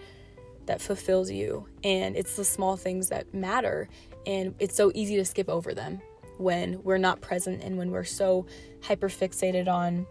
that 0.66 0.82
fulfills 0.82 1.30
you 1.30 1.66
and 1.82 2.14
it's 2.16 2.36
the 2.36 2.44
small 2.44 2.76
things 2.76 3.08
that 3.08 3.32
matter 3.32 3.88
and 4.26 4.54
it's 4.58 4.76
so 4.76 4.90
easy 4.94 5.16
to 5.16 5.24
skip 5.24 5.48
over 5.48 5.72
them 5.72 6.00
when 6.38 6.82
we're 6.82 6.98
not 6.98 7.20
present 7.20 7.62
and 7.62 7.76
when 7.78 7.90
we're 7.90 8.04
so 8.04 8.46
hyper 8.82 9.08
fixated 9.08 9.68
on 9.68 10.06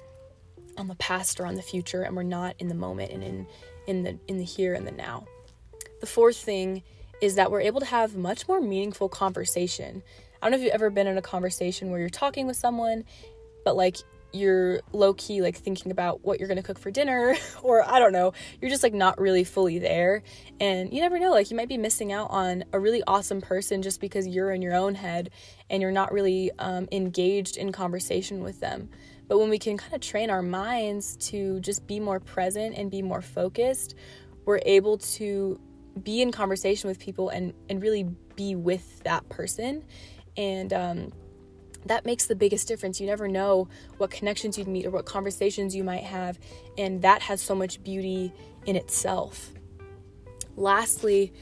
on 0.78 0.88
the 0.88 0.96
past 0.96 1.40
or 1.40 1.46
on 1.46 1.56
the 1.56 1.62
future 1.62 2.02
and 2.02 2.16
we're 2.16 2.24
not 2.24 2.56
in 2.58 2.68
the 2.68 2.76
moment 2.76 3.12
and 3.12 3.24
in 3.24 3.48
in 3.88 4.04
the 4.04 4.18
in 4.28 4.38
the 4.38 4.44
here 4.44 4.74
and 4.74 4.88
the 4.88 4.92
now. 4.92 5.26
The 6.00 6.08
fourth 6.08 6.38
thing 6.38 6.84
is 7.22 7.36
that 7.36 7.52
we're 7.52 7.62
able 7.62 7.80
to 7.80 7.86
have 7.86 8.16
much 8.16 8.48
more 8.48 8.60
meaningful 8.60 9.08
conversation. 9.08 10.04
I 10.42 10.46
don't 10.46 10.52
know 10.52 10.58
if 10.58 10.64
you've 10.64 10.74
ever 10.74 10.90
been 10.90 11.08
in 11.08 11.18
a 11.18 11.22
conversation 11.22 11.90
where 11.90 12.00
you're 12.00 12.10
talking 12.10 12.48
with 12.48 12.58
someone 12.58 13.06
but 13.64 13.76
like 13.76 13.98
you're 14.34 14.82
low 14.92 15.14
key 15.14 15.42
like 15.42 15.56
thinking 15.56 15.92
about 15.92 16.26
what 16.26 16.40
you're 16.40 16.50
to 16.54 16.64
cook 16.64 16.80
for 16.80 16.92
dinner 16.92 17.36
or 17.64 17.88
I 17.88 18.00
don't 18.00 18.12
know, 18.12 18.34
you're 18.60 18.72
just 18.72 18.84
like 18.84 18.94
not 18.94 19.20
really 19.20 19.44
fully 19.44 19.80
there. 19.80 20.24
And 20.60 20.94
you 20.94 21.02
never 21.02 21.20
know 21.20 21.32
like 21.32 21.52
you 21.52 21.58
might 21.58 21.70
be 21.70 21.78
missing 21.78 22.12
out 22.12 22.32
on 22.32 22.64
a 22.74 22.80
really 22.80 23.04
awesome 23.06 23.42
person 23.42 23.82
just 23.82 24.02
because 24.02 24.28
you're 24.28 24.52
in 24.52 24.62
your 24.62 24.74
own 24.74 24.96
head 24.96 25.30
and 25.70 25.82
you're 25.82 25.92
not 25.92 26.12
really 26.12 26.52
um, 26.60 26.88
engaged 26.92 27.58
in 27.58 27.72
conversation 27.72 28.44
with 28.44 28.60
them. 28.60 28.90
But 29.28 29.38
when 29.38 29.50
we 29.50 29.60
can 29.60 29.78
kind 29.78 29.94
of 29.94 30.02
train 30.02 30.30
our 30.30 30.42
minds 30.42 31.16
to 31.28 31.60
just 31.60 31.88
be 31.88 32.00
more 32.00 32.20
present 32.20 32.76
and 32.76 32.92
be 32.92 33.02
more 33.02 33.22
focused, 33.22 33.96
we're 34.46 34.60
able 34.66 34.98
to 34.98 35.60
be 36.02 36.22
in 36.22 36.32
conversation 36.32 36.88
with 36.88 37.00
people 37.00 37.30
and 37.30 37.54
and 37.70 37.82
really 37.82 38.04
be 38.36 38.56
with 38.56 39.04
that 39.04 39.30
person. 39.30 39.84
And 40.36 40.74
um 40.74 41.12
that 41.86 42.06
makes 42.06 42.26
the 42.26 42.36
biggest 42.36 42.68
difference. 42.68 43.00
You 43.00 43.08
never 43.08 43.28
know 43.28 43.68
what 43.98 44.12
connections 44.12 44.58
you'd 44.58 44.68
meet 44.68 44.86
or 44.86 44.92
what 44.92 45.06
conversations 45.06 45.76
you 45.76 45.84
might 45.84 46.04
have, 46.04 46.40
and 46.78 47.02
that 47.02 47.22
has 47.24 47.42
so 47.42 47.56
much 47.56 47.84
beauty 47.84 48.32
in 48.66 48.76
itself. 48.76 49.52
Lastly, 50.56 51.34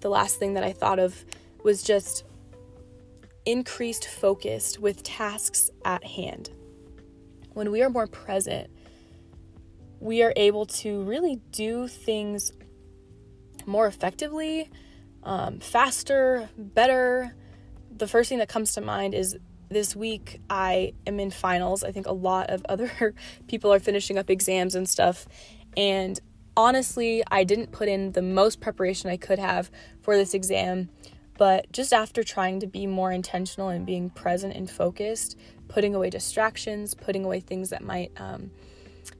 the 0.00 0.08
last 0.08 0.38
thing 0.38 0.54
that 0.54 0.64
I 0.64 0.72
thought 0.72 0.98
of 0.98 1.24
was 1.64 1.82
just 1.82 2.24
increased 3.46 4.06
focus 4.06 4.78
with 4.78 5.02
tasks 5.02 5.70
at 5.84 6.04
hand. 6.04 6.50
When 7.54 7.70
we 7.70 7.82
are 7.82 7.90
more 7.90 8.06
present, 8.06 8.70
we 10.00 10.22
are 10.22 10.32
able 10.36 10.66
to 10.66 11.02
really 11.02 11.40
do 11.50 11.88
things 11.88 12.52
more 13.66 13.86
effectively, 13.86 14.70
um, 15.22 15.60
faster, 15.60 16.48
better. 16.56 17.34
The 17.96 18.06
first 18.06 18.28
thing 18.28 18.38
that 18.38 18.48
comes 18.48 18.72
to 18.74 18.80
mind 18.80 19.14
is 19.14 19.36
this 19.70 19.94
week 19.94 20.40
I 20.48 20.92
am 21.06 21.20
in 21.20 21.30
finals. 21.30 21.84
I 21.84 21.92
think 21.92 22.06
a 22.06 22.12
lot 22.12 22.50
of 22.50 22.64
other 22.68 23.14
people 23.48 23.72
are 23.72 23.80
finishing 23.80 24.18
up 24.18 24.30
exams 24.30 24.74
and 24.74 24.88
stuff. 24.88 25.26
And 25.76 26.18
honestly, 26.56 27.22
I 27.30 27.44
didn't 27.44 27.72
put 27.72 27.88
in 27.88 28.12
the 28.12 28.22
most 28.22 28.60
preparation 28.60 29.10
I 29.10 29.16
could 29.16 29.38
have 29.38 29.70
for 30.02 30.16
this 30.16 30.34
exam. 30.34 30.88
But 31.36 31.70
just 31.70 31.92
after 31.92 32.24
trying 32.24 32.58
to 32.60 32.66
be 32.66 32.86
more 32.86 33.12
intentional 33.12 33.68
and 33.68 33.86
being 33.86 34.10
present 34.10 34.56
and 34.56 34.68
focused, 34.68 35.38
putting 35.68 35.94
away 35.94 36.10
distractions, 36.10 36.94
putting 36.94 37.24
away 37.24 37.38
things 37.38 37.70
that 37.70 37.84
might 37.84 38.10
um, 38.16 38.50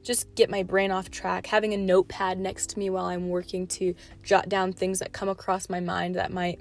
just 0.02 0.34
get 0.34 0.50
my 0.50 0.64
brain 0.64 0.90
off 0.90 1.10
track, 1.10 1.46
having 1.46 1.74
a 1.74 1.76
notepad 1.76 2.38
next 2.38 2.70
to 2.70 2.78
me 2.78 2.90
while 2.90 3.04
I'm 3.04 3.28
working 3.28 3.68
to 3.68 3.94
jot 4.24 4.48
down 4.48 4.72
things 4.72 4.98
that 4.98 5.12
come 5.12 5.28
across 5.28 5.68
my 5.68 5.78
mind 5.78 6.16
that 6.16 6.32
might 6.32 6.60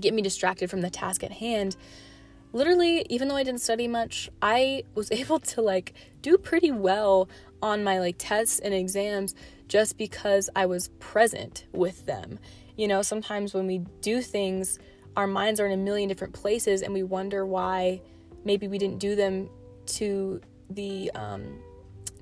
get 0.00 0.14
me 0.14 0.22
distracted 0.22 0.68
from 0.68 0.80
the 0.80 0.90
task 0.90 1.22
at 1.22 1.32
hand 1.32 1.76
literally 2.52 3.06
even 3.08 3.28
though 3.28 3.36
i 3.36 3.42
didn't 3.42 3.60
study 3.60 3.88
much 3.88 4.30
i 4.40 4.82
was 4.94 5.10
able 5.12 5.38
to 5.38 5.60
like 5.60 5.94
do 6.20 6.36
pretty 6.38 6.70
well 6.70 7.28
on 7.62 7.84
my 7.84 7.98
like 7.98 8.16
tests 8.18 8.58
and 8.58 8.74
exams 8.74 9.34
just 9.68 9.96
because 9.96 10.50
i 10.54 10.66
was 10.66 10.88
present 10.98 11.66
with 11.72 12.04
them. 12.06 12.38
You 12.76 12.88
know 12.88 13.02
sometimes 13.02 13.54
when 13.54 13.66
we 13.66 13.78
do 14.00 14.20
things 14.20 14.78
our 15.16 15.26
minds 15.26 15.60
are 15.60 15.66
in 15.66 15.72
a 15.72 15.76
million 15.76 16.08
different 16.08 16.32
places 16.34 16.82
and 16.82 16.92
we 16.92 17.02
wonder 17.02 17.44
why 17.44 18.00
maybe 18.44 18.66
we 18.66 18.78
didn't 18.78 18.98
do 18.98 19.14
them 19.14 19.48
to 19.86 20.40
the 20.70 21.10
um 21.14 21.60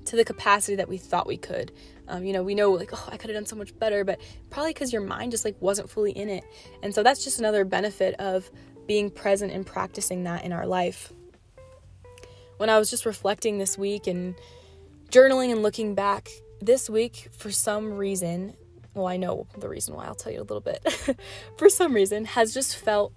to 0.05 0.15
the 0.15 0.25
capacity 0.25 0.75
that 0.75 0.89
we 0.89 0.97
thought 0.97 1.27
we 1.27 1.37
could. 1.37 1.71
Um, 2.07 2.25
you 2.25 2.33
know 2.33 2.43
we 2.43 2.55
know 2.55 2.71
like 2.71 2.89
oh 2.93 3.09
i 3.11 3.17
could 3.17 3.29
have 3.29 3.37
done 3.37 3.45
so 3.45 3.55
much 3.55 3.77
better 3.79 4.03
but 4.03 4.19
probably 4.49 4.73
because 4.73 4.91
your 4.91 5.01
mind 5.01 5.31
just 5.31 5.45
like 5.45 5.55
wasn't 5.61 5.89
fully 5.89 6.11
in 6.11 6.29
it. 6.29 6.43
And 6.83 6.93
so 6.93 7.03
that's 7.03 7.23
just 7.23 7.39
another 7.39 7.63
benefit 7.65 8.15
of 8.15 8.49
being 8.91 9.09
present 9.09 9.53
and 9.53 9.65
practicing 9.65 10.25
that 10.25 10.43
in 10.43 10.51
our 10.51 10.67
life. 10.67 11.13
When 12.57 12.69
I 12.69 12.77
was 12.77 12.89
just 12.89 13.05
reflecting 13.05 13.57
this 13.57 13.77
week 13.77 14.05
and 14.05 14.35
journaling 15.09 15.49
and 15.49 15.63
looking 15.63 15.95
back, 15.95 16.27
this 16.61 16.89
week, 16.89 17.29
for 17.31 17.51
some 17.51 17.93
reason, 17.93 18.53
well, 18.93 19.07
I 19.07 19.15
know 19.15 19.47
the 19.57 19.69
reason 19.69 19.95
why, 19.95 20.07
I'll 20.07 20.13
tell 20.13 20.33
you 20.33 20.41
a 20.41 20.43
little 20.43 20.59
bit, 20.59 20.85
for 21.57 21.69
some 21.69 21.93
reason, 21.93 22.25
has 22.25 22.53
just 22.53 22.75
felt 22.75 23.13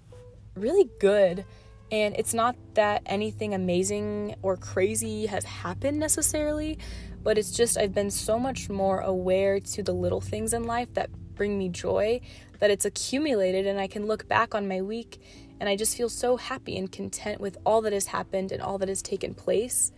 really 0.55 0.89
good. 1.01 1.45
And 1.91 2.15
it's 2.17 2.35
not 2.35 2.55
that 2.75 3.03
anything 3.07 3.53
amazing 3.53 4.37
or 4.43 4.57
crazy 4.57 5.27
has 5.27 5.43
happened 5.43 5.99
necessarily, 5.99 6.79
but 7.21 7.37
it's 7.37 7.51
just 7.51 7.77
I've 7.77 7.95
been 7.95 8.13
so 8.13 8.39
much 8.39 8.71
more 8.71 9.01
aware 9.01 9.59
to 9.59 9.83
the 9.83 9.93
little 9.93 10.21
things 10.21 10.53
in 10.53 10.69
life 10.69 10.95
that 10.95 11.11
bring 11.35 11.59
me 11.59 11.69
joy 11.69 12.21
that 12.61 12.71
it's 12.71 12.85
accumulated 12.85 13.67
and 13.67 13.81
I 13.81 13.89
can 13.89 14.07
look 14.07 14.29
back 14.29 14.55
on 14.55 14.69
my 14.69 14.81
week 14.81 15.21
and 15.61 15.69
I 15.69 15.77
just 15.77 15.97
feel 15.97 16.09
so 16.09 16.37
happy 16.37 16.77
and 16.77 16.91
content 16.91 17.41
with 17.41 17.57
all 17.65 17.81
that 17.83 17.93
has 17.93 18.07
happened 18.07 18.53
and 18.53 18.61
all 18.61 18.79
that 18.79 18.89
has 18.89 19.03
taken 19.03 19.35
place. 19.35 19.93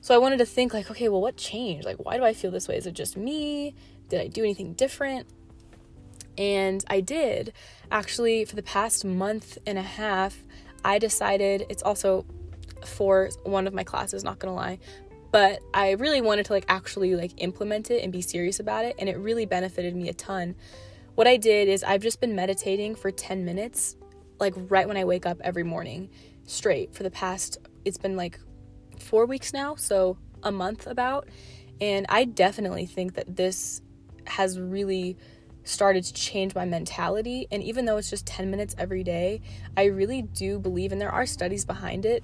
So 0.00 0.14
I 0.14 0.18
wanted 0.18 0.38
to 0.38 0.46
think, 0.46 0.72
like, 0.72 0.90
okay, 0.90 1.08
well, 1.08 1.20
what 1.20 1.36
changed? 1.36 1.84
Like, 1.84 1.96
why 1.98 2.16
do 2.16 2.24
I 2.24 2.32
feel 2.32 2.50
this 2.50 2.68
way? 2.68 2.76
Is 2.76 2.86
it 2.86 2.94
just 2.94 3.16
me? 3.16 3.74
Did 4.08 4.20
I 4.20 4.26
do 4.28 4.42
anything 4.42 4.72
different? 4.72 5.26
And 6.38 6.82
I 6.88 7.00
did. 7.00 7.52
Actually, 7.90 8.44
for 8.44 8.56
the 8.56 8.62
past 8.62 9.04
month 9.04 9.58
and 9.66 9.78
a 9.78 9.82
half, 9.82 10.38
I 10.84 10.98
decided 10.98 11.66
it's 11.68 11.82
also 11.82 12.24
for 12.84 13.30
one 13.44 13.66
of 13.66 13.74
my 13.74 13.84
classes, 13.84 14.24
not 14.24 14.38
gonna 14.38 14.54
lie, 14.54 14.78
but 15.30 15.60
I 15.74 15.92
really 15.92 16.20
wanted 16.20 16.46
to 16.46 16.52
like 16.52 16.64
actually 16.68 17.14
like 17.14 17.32
implement 17.38 17.90
it 17.90 18.02
and 18.02 18.12
be 18.12 18.22
serious 18.22 18.58
about 18.60 18.84
it 18.84 18.96
and 18.98 19.08
it 19.08 19.16
really 19.18 19.46
benefited 19.46 19.94
me 19.94 20.08
a 20.08 20.14
ton. 20.14 20.54
What 21.14 21.26
I 21.26 21.36
did 21.36 21.68
is 21.68 21.84
I've 21.84 22.02
just 22.02 22.20
been 22.20 22.34
meditating 22.34 22.94
for 22.94 23.10
10 23.10 23.44
minutes 23.44 23.96
like 24.40 24.54
right 24.56 24.88
when 24.88 24.96
I 24.96 25.04
wake 25.04 25.26
up 25.26 25.38
every 25.42 25.62
morning 25.62 26.08
straight 26.44 26.94
for 26.94 27.02
the 27.02 27.10
past 27.10 27.58
it's 27.84 27.98
been 27.98 28.16
like 28.16 28.40
4 28.98 29.26
weeks 29.26 29.52
now, 29.52 29.74
so 29.74 30.18
a 30.42 30.52
month 30.52 30.86
about. 30.86 31.28
And 31.80 32.06
I 32.08 32.24
definitely 32.24 32.86
think 32.86 33.14
that 33.14 33.36
this 33.36 33.80
has 34.26 34.58
really 34.58 35.16
started 35.64 36.04
to 36.04 36.12
change 36.12 36.54
my 36.54 36.64
mentality. 36.64 37.46
And 37.50 37.62
even 37.62 37.84
though 37.84 37.96
it's 37.96 38.10
just 38.10 38.26
10 38.26 38.50
minutes 38.50 38.74
every 38.76 39.02
day, 39.02 39.40
I 39.76 39.84
really 39.84 40.22
do 40.22 40.58
believe, 40.58 40.92
and 40.92 41.00
there 41.00 41.12
are 41.12 41.26
studies 41.26 41.64
behind 41.64 42.04
it, 42.04 42.22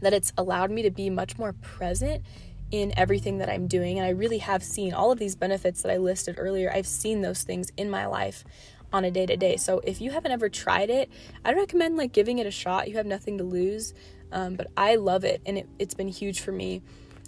that 0.00 0.12
it's 0.12 0.32
allowed 0.36 0.70
me 0.70 0.82
to 0.82 0.90
be 0.90 1.10
much 1.10 1.38
more 1.38 1.52
present 1.52 2.24
in 2.72 2.92
everything 2.96 3.38
that 3.38 3.48
I'm 3.48 3.68
doing. 3.68 3.98
And 3.98 4.06
I 4.06 4.10
really 4.10 4.38
have 4.38 4.62
seen 4.64 4.94
all 4.94 5.12
of 5.12 5.18
these 5.18 5.36
benefits 5.36 5.82
that 5.82 5.92
I 5.92 5.98
listed 5.98 6.36
earlier. 6.38 6.72
I've 6.72 6.86
seen 6.86 7.20
those 7.20 7.42
things 7.42 7.70
in 7.76 7.90
my 7.90 8.06
life 8.06 8.44
on 8.92 9.04
a 9.04 9.10
day 9.10 9.26
to 9.26 9.36
day. 9.36 9.56
So 9.56 9.80
if 9.84 10.00
you 10.00 10.10
haven't 10.10 10.32
ever 10.32 10.48
tried 10.48 10.90
it, 10.90 11.10
I'd 11.44 11.56
recommend 11.56 11.96
like 11.96 12.12
giving 12.12 12.38
it 12.38 12.46
a 12.46 12.50
shot. 12.50 12.88
You 12.88 12.96
have 12.96 13.06
nothing 13.06 13.38
to 13.38 13.44
lose. 13.44 13.94
Um, 14.32 14.54
but 14.54 14.68
I 14.76 14.96
love 14.96 15.24
it 15.24 15.42
and 15.44 15.58
it, 15.58 15.68
it's 15.78 15.94
been 15.94 16.08
huge 16.08 16.40
for 16.40 16.52
me. 16.52 16.82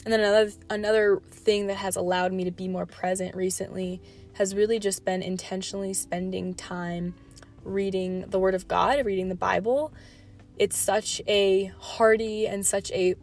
And 0.04 0.12
then 0.12 0.21
another 0.21 0.50
another 0.71 1.23
thing 1.30 1.68
that 1.68 1.76
has 1.76 1.97
allowed 1.97 2.33
me 2.33 2.44
to 2.44 2.50
be 2.50 2.68
more 2.68 2.87
present 2.87 3.35
recently 3.35 4.00
has 4.35 4.54
really 4.54 4.78
just 4.78 5.04
been 5.04 5.23
intentionally 5.23 5.94
spending 5.94 6.54
time 6.54 7.14
reading 7.62 8.23
the 8.28 8.38
Word 8.38 8.54
of 8.54 8.68
God, 8.68 9.04
reading 9.06 9.28
the 9.28 9.35
Bible. 9.35 9.92
It's 10.59 10.76
such 10.76 11.23
a 11.26 11.73
hearty 11.78 12.47
and 12.47 12.66
such 12.66 12.90
a 12.92 13.14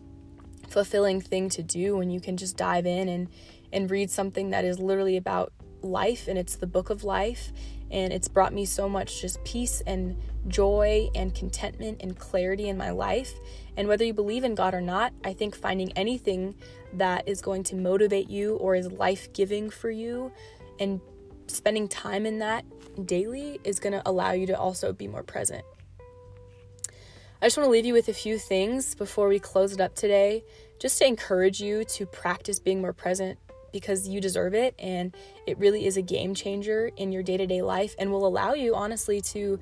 fulfilling 0.69 1.21
thing 1.21 1.49
to 1.49 1.61
do 1.61 1.97
when 1.97 2.09
you 2.09 2.21
can 2.21 2.37
just 2.37 2.55
dive 2.57 2.85
in 2.85 3.09
and 3.09 3.27
and 3.73 3.89
read 3.89 4.09
something 4.09 4.49
that 4.49 4.65
is 4.65 4.79
literally 4.79 5.17
about 5.17 5.53
life 5.81 6.27
and 6.27 6.37
it's 6.37 6.55
the 6.55 6.67
book 6.67 6.89
of 6.89 7.03
life 7.03 7.51
and 7.91 8.13
it's 8.13 8.27
brought 8.27 8.53
me 8.53 8.65
so 8.65 8.87
much 8.87 9.21
just 9.21 9.43
peace 9.43 9.81
and 9.85 10.17
joy 10.47 11.09
and 11.13 11.35
contentment 11.35 12.01
and 12.01 12.17
clarity 12.17 12.69
in 12.69 12.77
my 12.77 12.91
life. 12.91 13.33
And 13.77 13.87
whether 13.87 14.05
you 14.05 14.13
believe 14.13 14.43
in 14.43 14.55
God 14.55 14.73
or 14.73 14.81
not, 14.81 15.13
I 15.23 15.33
think 15.33 15.55
finding 15.55 15.91
anything 15.93 16.55
that 16.93 17.27
is 17.27 17.41
going 17.41 17.63
to 17.63 17.75
motivate 17.75 18.29
you 18.29 18.55
or 18.55 18.75
is 18.75 18.91
life 18.91 19.31
giving 19.33 19.69
for 19.69 19.89
you 19.89 20.31
and 20.79 20.99
spending 21.47 21.87
time 21.87 22.25
in 22.25 22.39
that 22.39 22.65
daily 23.05 23.59
is 23.63 23.79
going 23.79 23.93
to 23.93 24.01
allow 24.09 24.31
you 24.31 24.47
to 24.47 24.57
also 24.57 24.93
be 24.93 25.07
more 25.07 25.23
present. 25.23 25.63
I 27.41 27.47
just 27.47 27.57
want 27.57 27.67
to 27.67 27.71
leave 27.71 27.85
you 27.85 27.93
with 27.93 28.07
a 28.07 28.13
few 28.13 28.37
things 28.37 28.93
before 28.93 29.27
we 29.27 29.39
close 29.39 29.73
it 29.73 29.81
up 29.81 29.95
today, 29.95 30.43
just 30.79 30.99
to 30.99 31.07
encourage 31.07 31.59
you 31.59 31.83
to 31.85 32.05
practice 32.05 32.59
being 32.59 32.81
more 32.81 32.93
present 32.93 33.39
because 33.71 34.07
you 34.07 34.21
deserve 34.21 34.53
it 34.53 34.75
and 34.79 35.15
it 35.47 35.57
really 35.57 35.85
is 35.85 35.97
a 35.97 36.01
game 36.01 36.33
changer 36.33 36.91
in 36.97 37.11
your 37.11 37.23
day-to-day 37.23 37.61
life 37.61 37.95
and 37.99 38.11
will 38.11 38.25
allow 38.25 38.53
you 38.53 38.75
honestly 38.75 39.21
to 39.21 39.59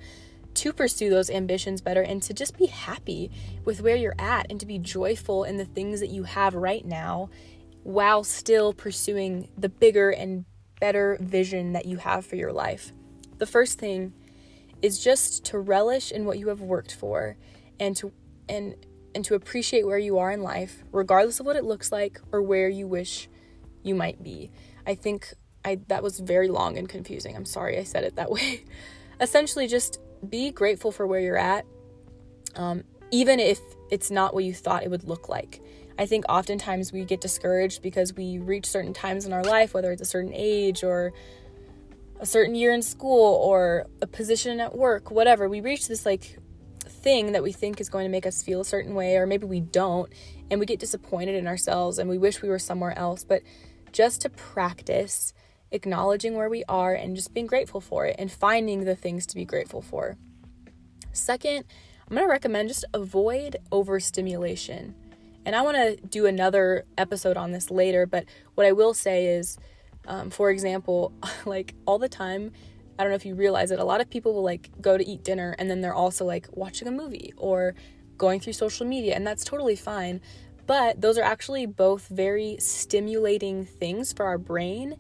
to 0.55 0.73
pursue 0.73 1.09
those 1.09 1.29
ambitions 1.29 1.79
better 1.79 2.01
and 2.01 2.21
to 2.23 2.33
just 2.33 2.57
be 2.57 2.65
happy 2.65 3.31
with 3.65 3.81
where 3.81 3.95
you're 3.95 4.15
at 4.17 4.47
and 4.49 4.59
to 4.59 4.65
be 4.65 4.79
joyful 4.79 5.43
in 5.43 5.57
the 5.57 5.65
things 5.65 5.99
that 5.99 6.09
you 6.09 6.23
have 6.23 6.55
right 6.55 6.85
now 6.85 7.29
while 7.83 8.23
still 8.23 8.73
pursuing 8.73 9.47
the 9.57 9.69
bigger 9.69 10.09
and 10.09 10.45
better 10.79 11.17
vision 11.21 11.73
that 11.73 11.85
you 11.85 11.97
have 11.97 12.25
for 12.25 12.35
your 12.35 12.51
life. 12.51 12.91
The 13.37 13.45
first 13.45 13.79
thing 13.79 14.13
is 14.81 15.03
just 15.03 15.45
to 15.45 15.59
relish 15.59 16.11
in 16.11 16.25
what 16.25 16.39
you 16.39 16.49
have 16.49 16.61
worked 16.61 16.93
for 16.93 17.37
and 17.79 17.95
to 17.97 18.11
and 18.47 18.75
and 19.15 19.25
to 19.25 19.35
appreciate 19.35 19.85
where 19.85 19.97
you 19.97 20.17
are 20.17 20.31
in 20.31 20.41
life 20.41 20.83
regardless 20.91 21.39
of 21.39 21.45
what 21.45 21.55
it 21.55 21.63
looks 21.63 21.91
like 21.91 22.21
or 22.31 22.41
where 22.41 22.69
you 22.69 22.87
wish 22.87 23.27
you 23.83 23.95
might 23.95 24.21
be. 24.23 24.51
I 24.85 24.95
think 24.95 25.33
I 25.63 25.79
that 25.87 26.03
was 26.03 26.19
very 26.19 26.47
long 26.47 26.77
and 26.77 26.87
confusing. 26.87 27.35
I'm 27.35 27.45
sorry 27.45 27.77
I 27.77 27.83
said 27.83 28.03
it 28.03 28.15
that 28.15 28.31
way. 28.35 28.63
Essentially 29.19 29.67
just 29.67 29.99
be 30.27 30.51
grateful 30.51 30.91
for 30.91 31.05
where 31.07 31.19
you're 31.19 31.37
at. 31.37 31.65
Um, 32.55 32.83
even 33.11 33.39
if 33.39 33.59
it's 33.89 34.11
not 34.11 34.33
what 34.33 34.43
you 34.43 34.53
thought 34.53 34.83
it 34.83 34.91
would 34.91 35.03
look 35.03 35.29
like. 35.29 35.61
I 35.97 36.05
think 36.05 36.25
oftentimes 36.29 36.93
we 36.93 37.03
get 37.03 37.19
discouraged 37.19 37.81
because 37.81 38.13
we 38.13 38.37
reach 38.37 38.65
certain 38.65 38.93
times 38.93 39.25
in 39.25 39.33
our 39.33 39.43
life, 39.43 39.73
whether 39.73 39.91
it's 39.91 40.01
a 40.01 40.05
certain 40.05 40.31
age 40.33 40.83
or 40.83 41.11
a 42.19 42.25
certain 42.25 42.55
year 42.55 42.71
in 42.73 42.81
school 42.81 43.35
or 43.35 43.85
a 44.01 44.07
position 44.07 44.59
at 44.59 44.77
work, 44.77 45.11
whatever. 45.11 45.49
We 45.49 45.59
reach 45.59 45.87
this 45.87 46.05
like 46.05 46.37
thing 46.85 47.33
that 47.33 47.43
we 47.43 47.51
think 47.51 47.81
is 47.81 47.89
going 47.89 48.05
to 48.05 48.09
make 48.09 48.25
us 48.25 48.41
feel 48.41 48.61
a 48.61 48.65
certain 48.65 48.93
way, 48.93 49.17
or 49.17 49.25
maybe 49.25 49.45
we 49.45 49.59
don't, 49.59 50.11
and 50.49 50.59
we 50.59 50.65
get 50.65 50.79
disappointed 50.79 51.35
in 51.35 51.47
ourselves 51.47 51.97
and 51.97 52.09
we 52.09 52.17
wish 52.17 52.41
we 52.41 52.49
were 52.49 52.59
somewhere 52.59 52.97
else. 52.97 53.23
But 53.23 53.41
just 53.91 54.21
to 54.21 54.29
practice 54.29 55.33
acknowledging 55.71 56.35
where 56.35 56.49
we 56.49 56.63
are 56.67 56.93
and 56.93 57.15
just 57.15 57.33
being 57.33 57.47
grateful 57.47 57.81
for 57.81 58.05
it 58.05 58.15
and 58.17 58.31
finding 58.31 58.85
the 58.85 58.95
things 58.95 59.25
to 59.27 59.35
be 59.35 59.45
grateful 59.45 59.81
for. 59.81 60.17
Second, 61.11 61.65
I'm 62.09 62.15
going 62.15 62.27
to 62.27 62.31
recommend 62.31 62.69
just 62.69 62.85
avoid 62.93 63.57
overstimulation. 63.71 64.95
And 65.45 65.55
I 65.55 65.61
want 65.61 65.77
to 65.77 66.07
do 66.07 66.25
another 66.25 66.85
episode 66.97 67.37
on 67.37 67.51
this 67.51 67.71
later, 67.71 68.05
but 68.05 68.25
what 68.55 68.65
I 68.65 68.71
will 68.71 68.93
say 68.93 69.27
is, 69.27 69.57
um, 70.07 70.29
for 70.29 70.49
example, 70.49 71.13
like 71.45 71.75
all 71.85 71.99
the 71.99 72.09
time, 72.09 72.51
I 72.97 73.03
don't 73.03 73.11
know 73.11 73.15
if 73.15 73.25
you 73.25 73.35
realize 73.35 73.71
it, 73.71 73.79
a 73.79 73.83
lot 73.83 74.01
of 74.01 74.09
people 74.09 74.33
will 74.33 74.43
like 74.43 74.69
go 74.81 74.97
to 74.97 75.07
eat 75.07 75.23
dinner 75.23 75.55
and 75.57 75.69
then 75.69 75.81
they're 75.81 75.93
also 75.93 76.25
like 76.25 76.47
watching 76.51 76.87
a 76.87 76.91
movie 76.91 77.33
or 77.37 77.75
going 78.19 78.39
through 78.39 78.53
social 78.53 78.85
media, 78.85 79.15
and 79.15 79.25
that's 79.25 79.43
totally 79.43 79.75
fine. 79.75 80.21
But 80.69 81.01
those 81.01 81.17
are 81.17 81.23
actually 81.23 81.65
both 81.65 82.09
very 82.09 82.57
stimulating 82.59 83.65
things 83.65 84.13
for 84.13 84.27
our 84.27 84.37
brain, 84.37 84.97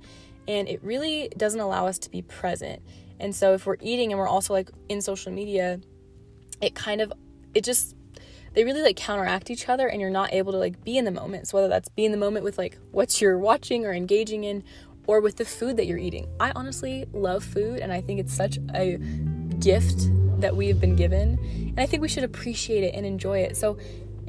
and 0.47 0.67
it 0.67 0.83
really 0.83 1.29
doesn't 1.37 1.59
allow 1.59 1.85
us 1.85 1.99
to 1.99 2.09
be 2.09 2.23
present. 2.23 2.81
And 3.19 3.35
so 3.35 3.53
if 3.53 3.67
we're 3.67 3.77
eating 3.79 4.11
and 4.11 4.17
we're 4.17 4.27
also 4.27 4.51
like 4.51 4.71
in 4.89 4.99
social 4.99 5.31
media, 5.31 5.79
it 6.59 6.73
kind 6.73 7.01
of 7.01 7.13
it 7.53 7.63
just 7.63 7.95
they 8.55 8.63
really 8.63 8.81
like 8.81 8.95
counteract 8.95 9.51
each 9.51 9.69
other 9.69 9.87
and 9.87 10.01
you're 10.01 10.09
not 10.09 10.33
able 10.33 10.53
to 10.53 10.57
like 10.57 10.83
be 10.83 10.97
in 10.97 11.05
the 11.05 11.11
moment. 11.11 11.47
So 11.47 11.59
whether 11.59 11.67
that's 11.67 11.89
be 11.89 12.03
in 12.03 12.11
the 12.11 12.17
moment 12.17 12.43
with 12.43 12.57
like 12.57 12.79
what 12.89 13.21
you're 13.21 13.37
watching 13.37 13.85
or 13.85 13.93
engaging 13.93 14.45
in 14.45 14.63
or 15.05 15.21
with 15.21 15.35
the 15.35 15.45
food 15.45 15.77
that 15.77 15.85
you're 15.85 15.99
eating. 15.99 16.27
I 16.39 16.51
honestly 16.55 17.05
love 17.13 17.43
food 17.43 17.77
and 17.77 17.93
I 17.93 18.01
think 18.01 18.19
it's 18.19 18.33
such 18.33 18.57
a 18.73 18.97
gift 19.59 20.09
that 20.41 20.55
we 20.55 20.67
have 20.69 20.81
been 20.81 20.95
given 20.95 21.37
and 21.43 21.79
I 21.79 21.85
think 21.85 22.01
we 22.01 22.07
should 22.07 22.23
appreciate 22.23 22.83
it 22.83 22.95
and 22.95 23.05
enjoy 23.05 23.41
it. 23.41 23.55
So 23.55 23.77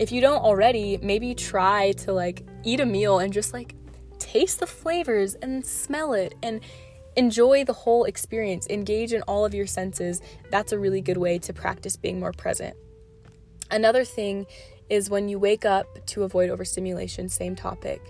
if 0.00 0.10
you 0.10 0.22
don't 0.22 0.42
already, 0.42 0.98
maybe 1.02 1.34
try 1.34 1.92
to 1.92 2.12
like 2.12 2.42
eat 2.64 2.80
a 2.80 2.86
meal 2.86 3.18
and 3.18 3.32
just 3.32 3.52
like 3.52 3.74
taste 4.18 4.58
the 4.58 4.66
flavors 4.66 5.34
and 5.34 5.64
smell 5.64 6.14
it 6.14 6.34
and 6.42 6.62
enjoy 7.16 7.64
the 7.64 7.74
whole 7.74 8.04
experience. 8.04 8.66
Engage 8.68 9.12
in 9.12 9.20
all 9.22 9.44
of 9.44 9.52
your 9.52 9.66
senses. 9.66 10.22
That's 10.50 10.72
a 10.72 10.78
really 10.78 11.02
good 11.02 11.18
way 11.18 11.38
to 11.40 11.52
practice 11.52 11.96
being 11.96 12.18
more 12.18 12.32
present. 12.32 12.74
Another 13.70 14.02
thing 14.02 14.46
is 14.88 15.10
when 15.10 15.28
you 15.28 15.38
wake 15.38 15.66
up 15.66 16.06
to 16.06 16.22
avoid 16.22 16.48
overstimulation, 16.48 17.28
same 17.28 17.54
topic. 17.54 18.00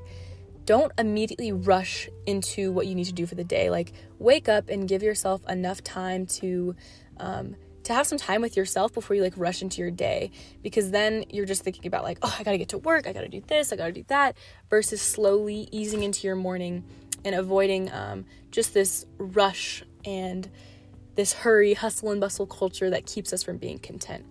Don't 0.67 0.93
immediately 0.97 1.51
rush 1.51 2.09
into 2.25 2.71
what 2.71 2.87
you 2.87 2.95
need 2.95 3.07
to 3.07 3.13
do 3.13 3.27
for 3.27 3.35
the 3.35 3.43
day. 3.43 3.69
Like, 3.69 3.93
wake 4.21 4.49
up 4.49 4.69
and 4.69 4.87
give 4.89 5.03
yourself 5.03 5.43
enough 5.49 5.83
time 5.83 6.25
to 6.27 6.77
um, 7.17 7.57
to 7.85 7.95
have 7.95 8.07
some 8.07 8.19
time 8.19 8.43
with 8.43 8.57
yourself 8.57 8.93
before 8.93 9.17
you 9.17 9.23
like 9.23 9.35
rush 9.37 9.63
into 9.63 9.81
your 9.81 9.91
day 9.91 10.31
because 10.63 10.91
then 10.91 11.25
you're 11.31 11.47
just 11.47 11.63
thinking 11.63 11.87
about 11.87 12.05
like 12.05 12.19
oh 12.23 12.37
i 12.39 12.43
gotta 12.43 12.59
get 12.59 12.69
to 12.69 12.79
work 12.79 13.07
i 13.07 13.13
gotta 13.13 13.29
do 13.29 13.43
this 13.47 13.73
i 13.73 13.77
gotta 13.77 13.93
do 13.93 14.05
that 14.09 14.37
versus 14.69 15.01
slowly 15.01 15.69
easing 15.73 16.03
into 16.03 16.27
your 16.27 16.37
morning 16.37 16.85
and 17.25 17.35
avoiding 17.35 17.91
um, 17.93 18.25
just 18.51 18.73
this 18.73 19.07
rush 19.19 19.83
and 20.05 20.51
this 21.15 21.33
hurry 21.33 21.75
hustle 21.75 22.11
and 22.11 22.21
bustle 22.21 22.47
culture 22.47 22.89
that 22.89 23.05
keeps 23.07 23.33
us 23.33 23.43
from 23.43 23.59
being 23.59 23.79
content 23.79 24.25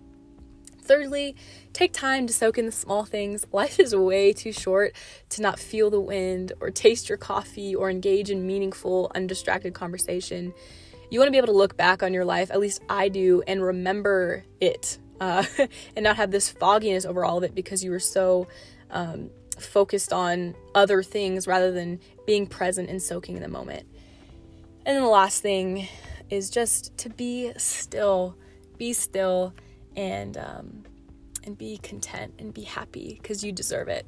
Thirdly, 0.90 1.36
take 1.72 1.92
time 1.92 2.26
to 2.26 2.32
soak 2.32 2.58
in 2.58 2.66
the 2.66 2.72
small 2.72 3.04
things. 3.04 3.46
Life 3.52 3.78
is 3.78 3.94
way 3.94 4.32
too 4.32 4.50
short 4.50 4.92
to 5.28 5.40
not 5.40 5.60
feel 5.60 5.88
the 5.88 6.00
wind 6.00 6.52
or 6.60 6.70
taste 6.70 7.08
your 7.08 7.16
coffee 7.16 7.76
or 7.76 7.90
engage 7.90 8.28
in 8.28 8.44
meaningful, 8.44 9.12
undistracted 9.14 9.72
conversation. 9.72 10.52
You 11.10 11.18
want 11.18 11.26
to 11.26 11.32
be 11.32 11.38
able 11.38 11.48
to 11.48 11.52
look 11.52 11.76
back 11.76 12.02
on 12.02 12.14
your 12.14 12.24
life, 12.24 12.50
at 12.50 12.60
least 12.60 12.82
I 12.88 13.08
do, 13.08 13.42
and 13.46 13.62
remember 13.62 14.44
it 14.60 14.98
uh, 15.20 15.44
and 15.96 16.04
not 16.04 16.16
have 16.16 16.30
this 16.30 16.48
fogginess 16.48 17.04
over 17.04 17.24
all 17.24 17.38
of 17.38 17.44
it 17.44 17.54
because 17.54 17.82
you 17.82 17.90
were 17.90 17.98
so 17.98 18.46
um, 18.90 19.30
focused 19.58 20.12
on 20.12 20.54
other 20.74 21.02
things 21.02 21.46
rather 21.46 21.72
than 21.72 22.00
being 22.26 22.46
present 22.46 22.88
and 22.88 23.02
soaking 23.02 23.36
in 23.36 23.42
the 23.42 23.48
moment. 23.48 23.86
And 24.86 24.96
then 24.96 25.02
the 25.02 25.08
last 25.08 25.42
thing 25.42 25.88
is 26.30 26.48
just 26.48 26.96
to 26.98 27.10
be 27.10 27.52
still, 27.56 28.36
be 28.78 28.92
still 28.92 29.52
and 29.96 30.36
um, 30.36 30.84
and 31.44 31.56
be 31.58 31.78
content 31.78 32.34
and 32.38 32.54
be 32.54 32.62
happy 32.62 33.18
because 33.20 33.42
you 33.44 33.52
deserve 33.52 33.88
it. 33.88 34.06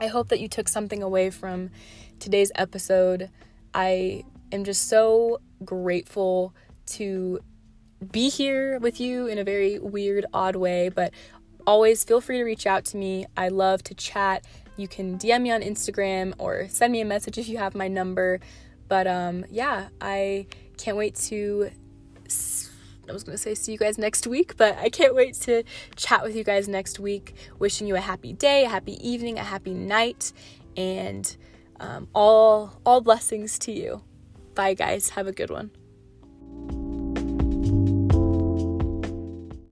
I 0.00 0.08
hope 0.08 0.28
that 0.28 0.40
you 0.40 0.48
took 0.48 0.68
something 0.68 1.02
away 1.02 1.30
from 1.30 1.70
today's 2.18 2.52
episode. 2.54 3.30
I 3.72 4.24
am 4.52 4.64
just 4.64 4.88
so 4.88 5.40
grateful 5.64 6.54
to 6.86 7.40
be 8.12 8.28
here 8.28 8.78
with 8.78 9.00
you 9.00 9.26
in 9.26 9.38
a 9.38 9.44
very 9.44 9.78
weird, 9.78 10.26
odd 10.32 10.56
way, 10.56 10.88
but 10.88 11.12
always 11.66 12.04
feel 12.04 12.20
free 12.20 12.38
to 12.38 12.44
reach 12.44 12.66
out 12.66 12.84
to 12.86 12.96
me. 12.96 13.26
I 13.36 13.48
love 13.48 13.82
to 13.84 13.94
chat 13.94 14.44
you 14.76 14.88
can 14.88 15.18
DM 15.18 15.42
me 15.42 15.50
on 15.50 15.62
Instagram 15.62 16.34
or 16.38 16.68
send 16.68 16.92
me 16.92 17.00
a 17.00 17.04
message 17.04 17.38
if 17.38 17.48
you 17.48 17.58
have 17.58 17.74
my 17.74 17.88
number. 17.88 18.40
But 18.88 19.06
um, 19.06 19.44
yeah, 19.50 19.88
I 20.00 20.46
can't 20.76 20.96
wait 20.96 21.14
to. 21.26 21.70
I 23.08 23.12
was 23.12 23.22
going 23.22 23.36
to 23.36 23.42
say 23.42 23.54
see 23.54 23.72
you 23.72 23.78
guys 23.78 23.98
next 23.98 24.26
week, 24.26 24.56
but 24.56 24.76
I 24.78 24.88
can't 24.90 25.14
wait 25.14 25.34
to 25.42 25.62
chat 25.94 26.22
with 26.22 26.36
you 26.36 26.44
guys 26.44 26.68
next 26.68 26.98
week. 26.98 27.34
Wishing 27.58 27.86
you 27.86 27.96
a 27.96 28.00
happy 28.00 28.32
day, 28.32 28.64
a 28.64 28.68
happy 28.68 28.96
evening, 29.08 29.38
a 29.38 29.44
happy 29.44 29.74
night, 29.74 30.32
and 30.76 31.36
um, 31.80 32.08
all 32.14 32.80
all 32.84 33.00
blessings 33.00 33.58
to 33.60 33.72
you. 33.72 34.02
Bye, 34.56 34.74
guys. 34.74 35.10
Have 35.10 35.28
a 35.28 35.32
good 35.32 35.50
one. 35.50 35.70